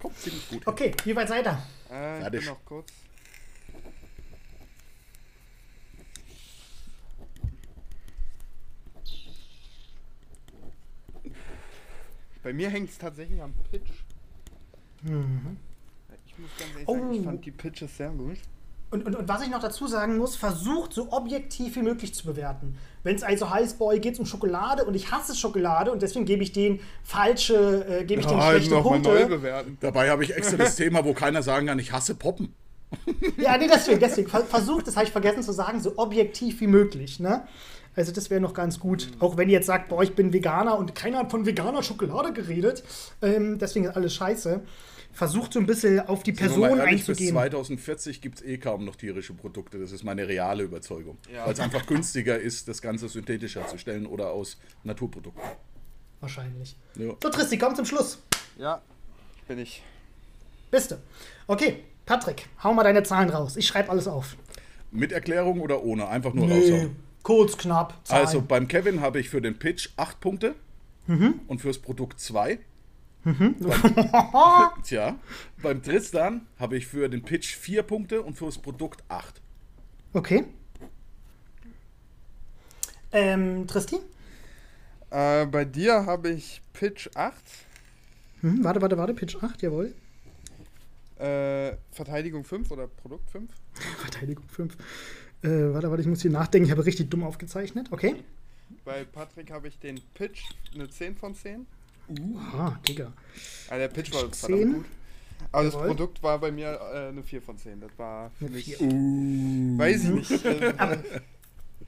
Kommt 0.00 0.18
ziemlich 0.18 0.48
gut. 0.48 0.64
hin. 0.64 0.72
Okay, 0.72 0.92
wie 1.04 1.14
weit 1.14 1.28
seid 1.28 1.46
ihr? 1.46 1.62
Äh, 1.92 2.16
ich 2.16 2.22
Fertig. 2.22 2.40
bin 2.40 2.48
noch 2.48 2.64
kurz. 2.64 2.92
Bei 12.42 12.52
mir 12.52 12.70
hängt 12.70 12.90
es 12.90 12.98
tatsächlich 12.98 13.40
am 13.42 13.52
Pitch. 13.70 13.90
Ich 15.02 16.38
muss 16.38 16.50
ganz 16.58 16.70
ehrlich 16.72 16.86
sagen, 16.86 17.12
ich 17.12 17.20
Oh. 17.20 17.24
fand 17.24 17.44
die 17.44 17.50
Pitches 17.50 17.96
sehr 17.96 18.10
gut. 18.10 18.38
Und, 18.90 19.04
und, 19.04 19.16
und 19.16 19.28
was 19.28 19.42
ich 19.42 19.50
noch 19.50 19.60
dazu 19.60 19.86
sagen 19.86 20.16
muss, 20.16 20.34
versucht 20.34 20.94
so 20.94 21.12
objektiv 21.12 21.76
wie 21.76 21.82
möglich 21.82 22.14
zu 22.14 22.24
bewerten. 22.24 22.78
Wenn 23.02 23.16
es 23.16 23.22
also 23.22 23.50
heißt, 23.50 23.78
boah, 23.78 23.92
hier 23.92 24.00
geht 24.00 24.14
es 24.14 24.18
um 24.18 24.24
Schokolade 24.24 24.84
und 24.84 24.94
ich 24.94 25.10
hasse 25.10 25.34
Schokolade 25.34 25.92
und 25.92 26.00
deswegen 26.00 26.24
gebe 26.24 26.42
ich 26.42 26.52
denen 26.52 26.80
falsche, 27.04 27.84
äh, 27.86 28.04
gebe 28.04 28.22
ich 28.22 28.26
denen 28.26 28.40
schlechte 28.40 28.80
Punkte. 28.80 29.26
bewerten. 29.26 29.76
Dabei 29.80 30.08
habe 30.08 30.24
ich 30.24 30.34
extra 30.34 30.56
das 30.56 30.76
Thema, 30.76 31.04
wo 31.04 31.12
keiner 31.12 31.42
sagen 31.42 31.66
kann, 31.66 31.78
ich 31.78 31.92
hasse 31.92 32.14
Poppen. 32.14 32.54
Ja, 33.36 33.56
nee, 33.58 33.68
deswegen, 33.72 34.00
deswegen. 34.00 34.28
Ver- 34.28 34.44
Versucht, 34.44 34.86
das 34.86 34.96
habe 34.96 35.06
ich 35.06 35.12
vergessen 35.12 35.42
zu 35.42 35.52
sagen, 35.52 35.80
so 35.80 35.94
objektiv 35.96 36.60
wie 36.60 36.66
möglich. 36.66 37.20
Ne? 37.20 37.46
Also 37.96 38.12
das 38.12 38.30
wäre 38.30 38.40
noch 38.40 38.54
ganz 38.54 38.78
gut. 38.78 39.08
Auch 39.18 39.36
wenn 39.36 39.48
ihr 39.48 39.54
jetzt 39.54 39.66
sagt, 39.66 39.88
boah, 39.88 40.02
ich 40.02 40.14
bin 40.14 40.32
Veganer 40.32 40.78
und 40.78 40.94
keiner 40.94 41.18
hat 41.18 41.30
von 41.30 41.46
veganer 41.46 41.82
Schokolade 41.82 42.32
geredet. 42.32 42.84
Ähm, 43.22 43.58
deswegen 43.58 43.86
ist 43.86 43.96
alles 43.96 44.14
scheiße. 44.14 44.60
Versucht 45.12 45.52
so 45.54 45.58
ein 45.58 45.66
bisschen 45.66 46.00
auf 46.06 46.22
die 46.22 46.32
Person 46.32 46.60
mal 46.60 46.78
ehrlich, 46.78 47.00
bis 47.06 47.08
einzugehen. 47.18 47.32
2040 47.34 48.20
gibt 48.20 48.38
es 48.38 48.44
eh 48.44 48.58
kaum 48.58 48.84
noch 48.84 48.94
tierische 48.94 49.32
Produkte. 49.34 49.78
Das 49.80 49.90
ist 49.90 50.04
meine 50.04 50.28
reale 50.28 50.62
Überzeugung. 50.62 51.18
Ja. 51.32 51.44
Weil 51.46 51.54
es 51.54 51.60
einfach 51.60 51.86
günstiger 51.86 52.38
ist, 52.38 52.68
das 52.68 52.80
Ganze 52.82 53.08
synthetisch 53.08 53.56
herzustellen 53.56 54.06
oder 54.06 54.30
aus 54.30 54.58
Naturprodukten. 54.84 55.42
Wahrscheinlich. 56.20 56.76
Ja. 56.96 57.14
So, 57.22 57.30
Tristi, 57.30 57.58
komm 57.58 57.74
zum 57.74 57.84
Schluss. 57.84 58.18
Ja, 58.58 58.80
bin 59.48 59.58
ich. 59.58 59.82
Bist 60.70 60.90
du. 60.90 60.96
Okay, 61.46 61.84
Patrick, 62.08 62.48
hau 62.64 62.72
mal 62.72 62.84
deine 62.84 63.02
Zahlen 63.02 63.28
raus. 63.28 63.56
Ich 63.58 63.66
schreibe 63.66 63.90
alles 63.90 64.08
auf. 64.08 64.36
Mit 64.90 65.12
Erklärung 65.12 65.60
oder 65.60 65.82
ohne? 65.84 66.08
Einfach 66.08 66.32
nur 66.32 66.48
raushauen. 66.50 66.96
kurz, 67.22 67.58
knapp. 67.58 67.94
Zahlen. 68.06 68.24
Also 68.24 68.40
beim 68.40 68.66
Kevin 68.66 69.02
habe 69.02 69.20
ich 69.20 69.28
für 69.28 69.42
den 69.42 69.58
Pitch 69.58 69.90
8 69.98 70.18
Punkte 70.18 70.54
Mhm. 71.06 71.40
und 71.48 71.60
fürs 71.60 71.78
Produkt 71.78 72.18
2. 72.18 72.60
Tja, 74.84 75.16
beim 75.62 75.82
Tristan 75.82 76.46
habe 76.58 76.78
ich 76.78 76.86
für 76.86 77.10
den 77.10 77.22
Pitch 77.22 77.54
4 77.56 77.82
Punkte 77.82 78.22
und 78.22 78.38
fürs 78.38 78.56
Produkt 78.56 79.04
8. 79.08 79.42
Okay. 80.14 80.44
Ähm, 83.12 83.66
Tristi? 83.66 83.96
Äh, 85.10 85.44
bei 85.44 85.66
dir 85.66 86.06
habe 86.06 86.30
ich 86.30 86.62
Pitch 86.72 87.08
8, 87.14 87.34
Hm, 88.40 88.64
warte, 88.64 88.80
warte, 88.80 88.96
warte. 88.96 89.12
Pitch 89.14 89.36
8, 89.42 89.60
jawohl. 89.60 89.94
Äh, 91.18 91.76
Verteidigung 91.90 92.44
5 92.44 92.70
oder 92.70 92.86
Produkt 92.86 93.30
5. 93.30 93.50
Verteidigung 93.98 94.44
5. 94.48 94.74
Äh, 95.42 95.48
warte, 95.72 95.90
warte, 95.90 96.02
ich 96.02 96.08
muss 96.08 96.22
hier 96.22 96.30
nachdenken. 96.30 96.66
Ich 96.66 96.72
habe 96.72 96.84
richtig 96.84 97.10
dumm 97.10 97.22
aufgezeichnet. 97.24 97.88
Okay. 97.90 98.16
Bei 98.84 99.04
Patrick 99.04 99.50
habe 99.50 99.68
ich 99.68 99.78
den 99.78 100.00
Pitch 100.14 100.42
eine 100.74 100.88
10 100.88 101.16
von 101.16 101.34
10. 101.34 101.66
Ah, 102.52 102.72
Digga. 102.86 103.12
Ah, 103.68 103.76
der 103.76 103.88
Pitch 103.88 104.12
war 104.12 104.24
Pitch 104.24 104.36
verdammt 104.36 104.60
10. 104.62 104.72
gut. 104.74 104.84
Aber 105.52 105.64
das 105.64 105.74
Jawohl. 105.74 105.86
Produkt 105.88 106.22
war 106.22 106.38
bei 106.38 106.50
mir 106.50 106.78
äh, 106.92 107.08
eine 107.08 107.22
4 107.22 107.42
von 107.42 107.56
10. 107.58 107.80
Das 107.80 107.90
war 107.96 108.30
für 108.38 108.46
Eine 108.46 108.54
mich. 108.56 108.64
vier. 108.76 108.78
Weiß 108.80 110.04
ich 110.04 110.10
nicht. 110.10 110.44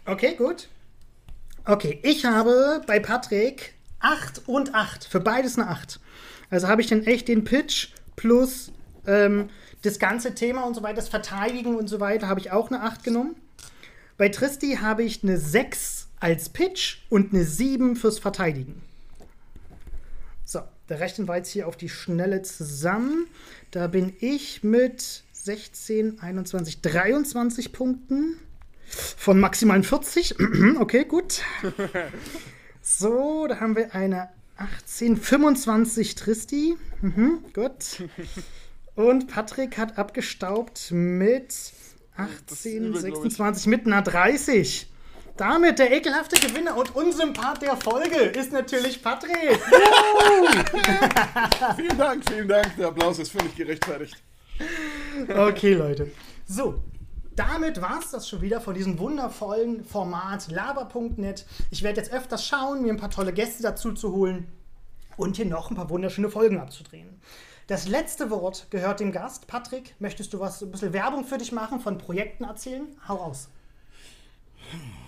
Okay, 0.07 0.35
gut. 0.35 0.69
Okay, 1.67 2.01
ich 2.03 2.25
habe 2.25 2.83
bei 2.87 2.99
Patrick 3.01 3.75
8 4.01 4.49
und 4.49 4.75
8. 4.75 5.05
Für 5.05 5.21
beides 5.21 5.59
eine 5.59 5.69
8. 5.69 6.01
Also 6.49 6.69
habe 6.69 6.81
ich 6.81 6.89
dann 6.89 7.05
echt 7.05 7.29
den 7.29 7.45
Pitch 7.45 7.89
plus 8.17 8.73
ähm, 9.11 9.51
das 9.83 9.99
ganze 9.99 10.35
Thema 10.35 10.65
und 10.65 10.75
so 10.75 10.83
weiter, 10.83 10.97
das 10.97 11.09
Verteidigen 11.09 11.75
und 11.75 11.89
so 11.89 12.01
weiter, 12.01 12.29
habe 12.29 12.41
ich 12.41 12.51
auch 12.51 12.71
eine 12.71 12.83
8 12.83 13.03
genommen. 13.03 13.35
Bei 14.17 14.29
Tristi 14.29 14.79
habe 14.81 15.03
ich 15.03 15.23
eine 15.23 15.39
6 15.39 16.09
als 16.21 16.51
Pitch 16.51 16.99
und 17.09 17.33
eine 17.33 17.45
7 17.45 17.97
fürs 17.97 18.19
Verteidigen. 18.19 18.83
So, 20.45 20.61
da 20.87 20.97
rechnen 20.97 21.27
wir 21.29 21.37
jetzt 21.37 21.51
hier 21.51 21.67
auf 21.67 21.77
die 21.77 21.89
Schnelle 21.89 22.43
zusammen. 22.43 23.27
Da 23.71 23.87
bin 23.87 24.15
ich 24.21 24.63
mit 24.63 25.25
16, 25.33 26.21
21, 26.21 26.83
23 26.83 27.73
Punkten. 27.73 28.39
Von 29.17 29.39
maximalen 29.39 29.85
40. 29.85 30.37
okay, 30.79 31.05
gut. 31.05 31.43
So, 32.83 33.47
da 33.47 33.61
haben 33.61 33.77
wir 33.77 33.95
eine 33.95 34.31
18, 34.57 35.19
25 35.19 36.15
Tristi. 36.15 36.77
Mhm, 37.03 37.45
gut. 37.53 38.03
Und 38.95 39.29
Patrick 39.29 39.79
hat 39.79 39.99
abgestaubt 39.99 40.91
mit 40.91 41.55
18, 42.17 42.85
übel, 42.85 42.91
glaub 42.93 43.05
ich. 43.05 43.13
26, 43.13 43.67
mit 43.67 43.87
einer 43.87 44.03
30. 44.03 44.89
Damit 45.37 45.79
der 45.79 45.91
ekelhafte 45.91 46.39
Gewinner 46.39 46.77
und 46.77 46.95
Unsympath 46.95 47.63
der 47.63 47.77
Folge 47.77 48.17
ist 48.17 48.53
natürlich 48.53 49.03
Patrick. 49.03 49.33
Vielen 51.77 51.97
Dank, 51.97 52.29
vielen 52.29 52.49
Dank. 52.49 52.77
Der 52.77 52.89
Applaus 52.89 53.19
ist 53.19 53.33
völlig 53.33 53.57
gerechtfertigt. 53.57 54.23
Okay, 55.35 55.73
Leute. 55.73 56.11
So, 56.47 56.83
damit 57.35 57.81
war 57.81 58.01
es 58.01 58.11
das 58.11 58.29
schon 58.29 58.43
wieder 58.43 58.61
von 58.61 58.75
diesem 58.75 58.99
wundervollen 58.99 59.83
Format 59.85 60.51
laber.net. 60.51 61.47
Ich 61.71 61.83
werde 61.83 62.01
jetzt 62.01 62.13
öfters 62.13 62.47
schauen, 62.47 62.83
mir 62.83 62.93
ein 62.93 62.99
paar 62.99 63.11
tolle 63.11 63.33
Gäste 63.33 63.63
dazu 63.63 63.95
zu 63.95 64.13
holen 64.13 64.47
und 65.17 65.37
hier 65.37 65.47
noch 65.47 65.71
ein 65.71 65.77
paar 65.77 65.89
wunderschöne 65.89 66.29
Folgen 66.29 66.59
abzudrehen. 66.59 67.19
Das 67.71 67.87
letzte 67.87 68.31
Wort 68.31 68.67
gehört 68.71 68.99
dem 68.99 69.13
Gast. 69.13 69.47
Patrick, 69.47 69.95
möchtest 70.01 70.35
du 70.35 70.41
was, 70.41 70.61
ein 70.61 70.73
bisschen 70.73 70.93
Werbung 70.93 71.25
für 71.25 71.39
dich 71.39 71.53
machen, 71.53 71.79
von 71.79 71.99
Projekten 71.99 72.43
erzählen? 72.43 72.89
Hau 73.07 73.15
raus. 73.15 73.49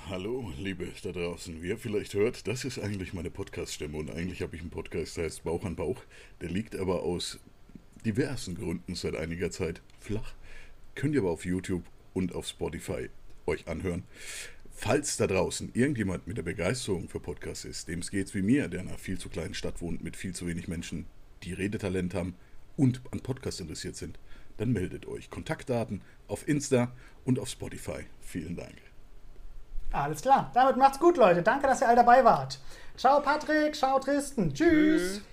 Hallo, 0.09 0.49
Liebe 0.57 0.87
da 1.03 1.11
draußen. 1.11 1.61
Wie 1.61 1.71
ihr 1.71 1.77
vielleicht 1.77 2.15
hört, 2.15 2.47
das 2.47 2.65
ist 2.65 2.79
eigentlich 2.79 3.15
meine 3.15 3.31
Podcast-Stimme 3.31 3.99
und 3.99 4.13
eigentlich 4.13 4.43
habe 4.43 4.55
ich 4.55 4.63
einen 4.63 4.71
Podcast, 4.71 5.17
der 5.17 5.25
heißt 5.25 5.43
Bauch 5.43 5.65
an 5.65 5.75
Bauch. 5.75 6.03
Der 6.41 6.51
liegt 6.51 6.77
aber 6.77 7.03
aus 7.03 7.41
diversen 8.07 8.55
Gründen 8.55 8.95
seit 8.95 9.17
einiger 9.17 9.51
Zeit 9.51 9.83
flach. 9.99 10.35
Könnt 10.95 11.17
ihr 11.17 11.23
aber 11.23 11.33
auf 11.33 11.45
YouTube 11.45 11.83
und 12.15 12.33
auf 12.33 12.47
Spotify 12.47 13.11
euch 13.45 13.67
anhören. 13.67 14.05
Falls 14.71 15.17
da 15.17 15.27
draußen 15.27 15.73
irgendjemand 15.75 16.29
mit 16.29 16.37
der 16.37 16.45
Begeisterung 16.45 17.09
für 17.09 17.19
Podcasts 17.19 17.65
ist, 17.65 17.89
dem 17.89 17.99
es 17.99 18.13
geht 18.13 18.33
wie 18.37 18.43
mir, 18.43 18.69
der 18.69 18.83
in 18.83 18.89
einer 18.89 18.99
viel 18.99 19.19
zu 19.19 19.29
kleinen 19.29 19.55
Stadt 19.55 19.81
wohnt 19.81 20.05
mit 20.05 20.17
viel 20.17 20.33
zu 20.33 20.47
wenig 20.47 20.69
Menschen, 20.69 21.07
die 21.43 21.55
Redetalent 21.55 22.15
haben 22.15 22.37
und 22.77 23.01
an 23.11 23.21
Podcasts 23.21 23.61
interessiert 23.61 23.97
sind, 23.97 24.19
dann 24.57 24.73
meldet 24.73 25.07
euch. 25.07 25.31
Kontaktdaten 25.31 26.03
auf 26.29 26.47
Insta 26.49 26.93
und 27.25 27.39
auf 27.39 27.49
Spotify. 27.49 28.07
Vielen 28.21 28.57
Dank. 28.57 28.77
Alles 29.93 30.23
klar. 30.23 30.51
Damit 30.55 30.77
macht's 30.77 30.99
gut, 30.99 31.17
Leute. 31.17 31.43
Danke, 31.43 31.67
dass 31.67 31.83
ihr 31.83 31.89
all 31.89 31.97
dabei 31.97 32.25
wart. 32.25 32.59
Ciao, 32.97 33.21
Patrick. 33.21 33.75
Ciao, 33.75 33.99
Tristan. 33.99 34.53
Tschüss. 34.53 35.15
Tschüss. 35.15 35.32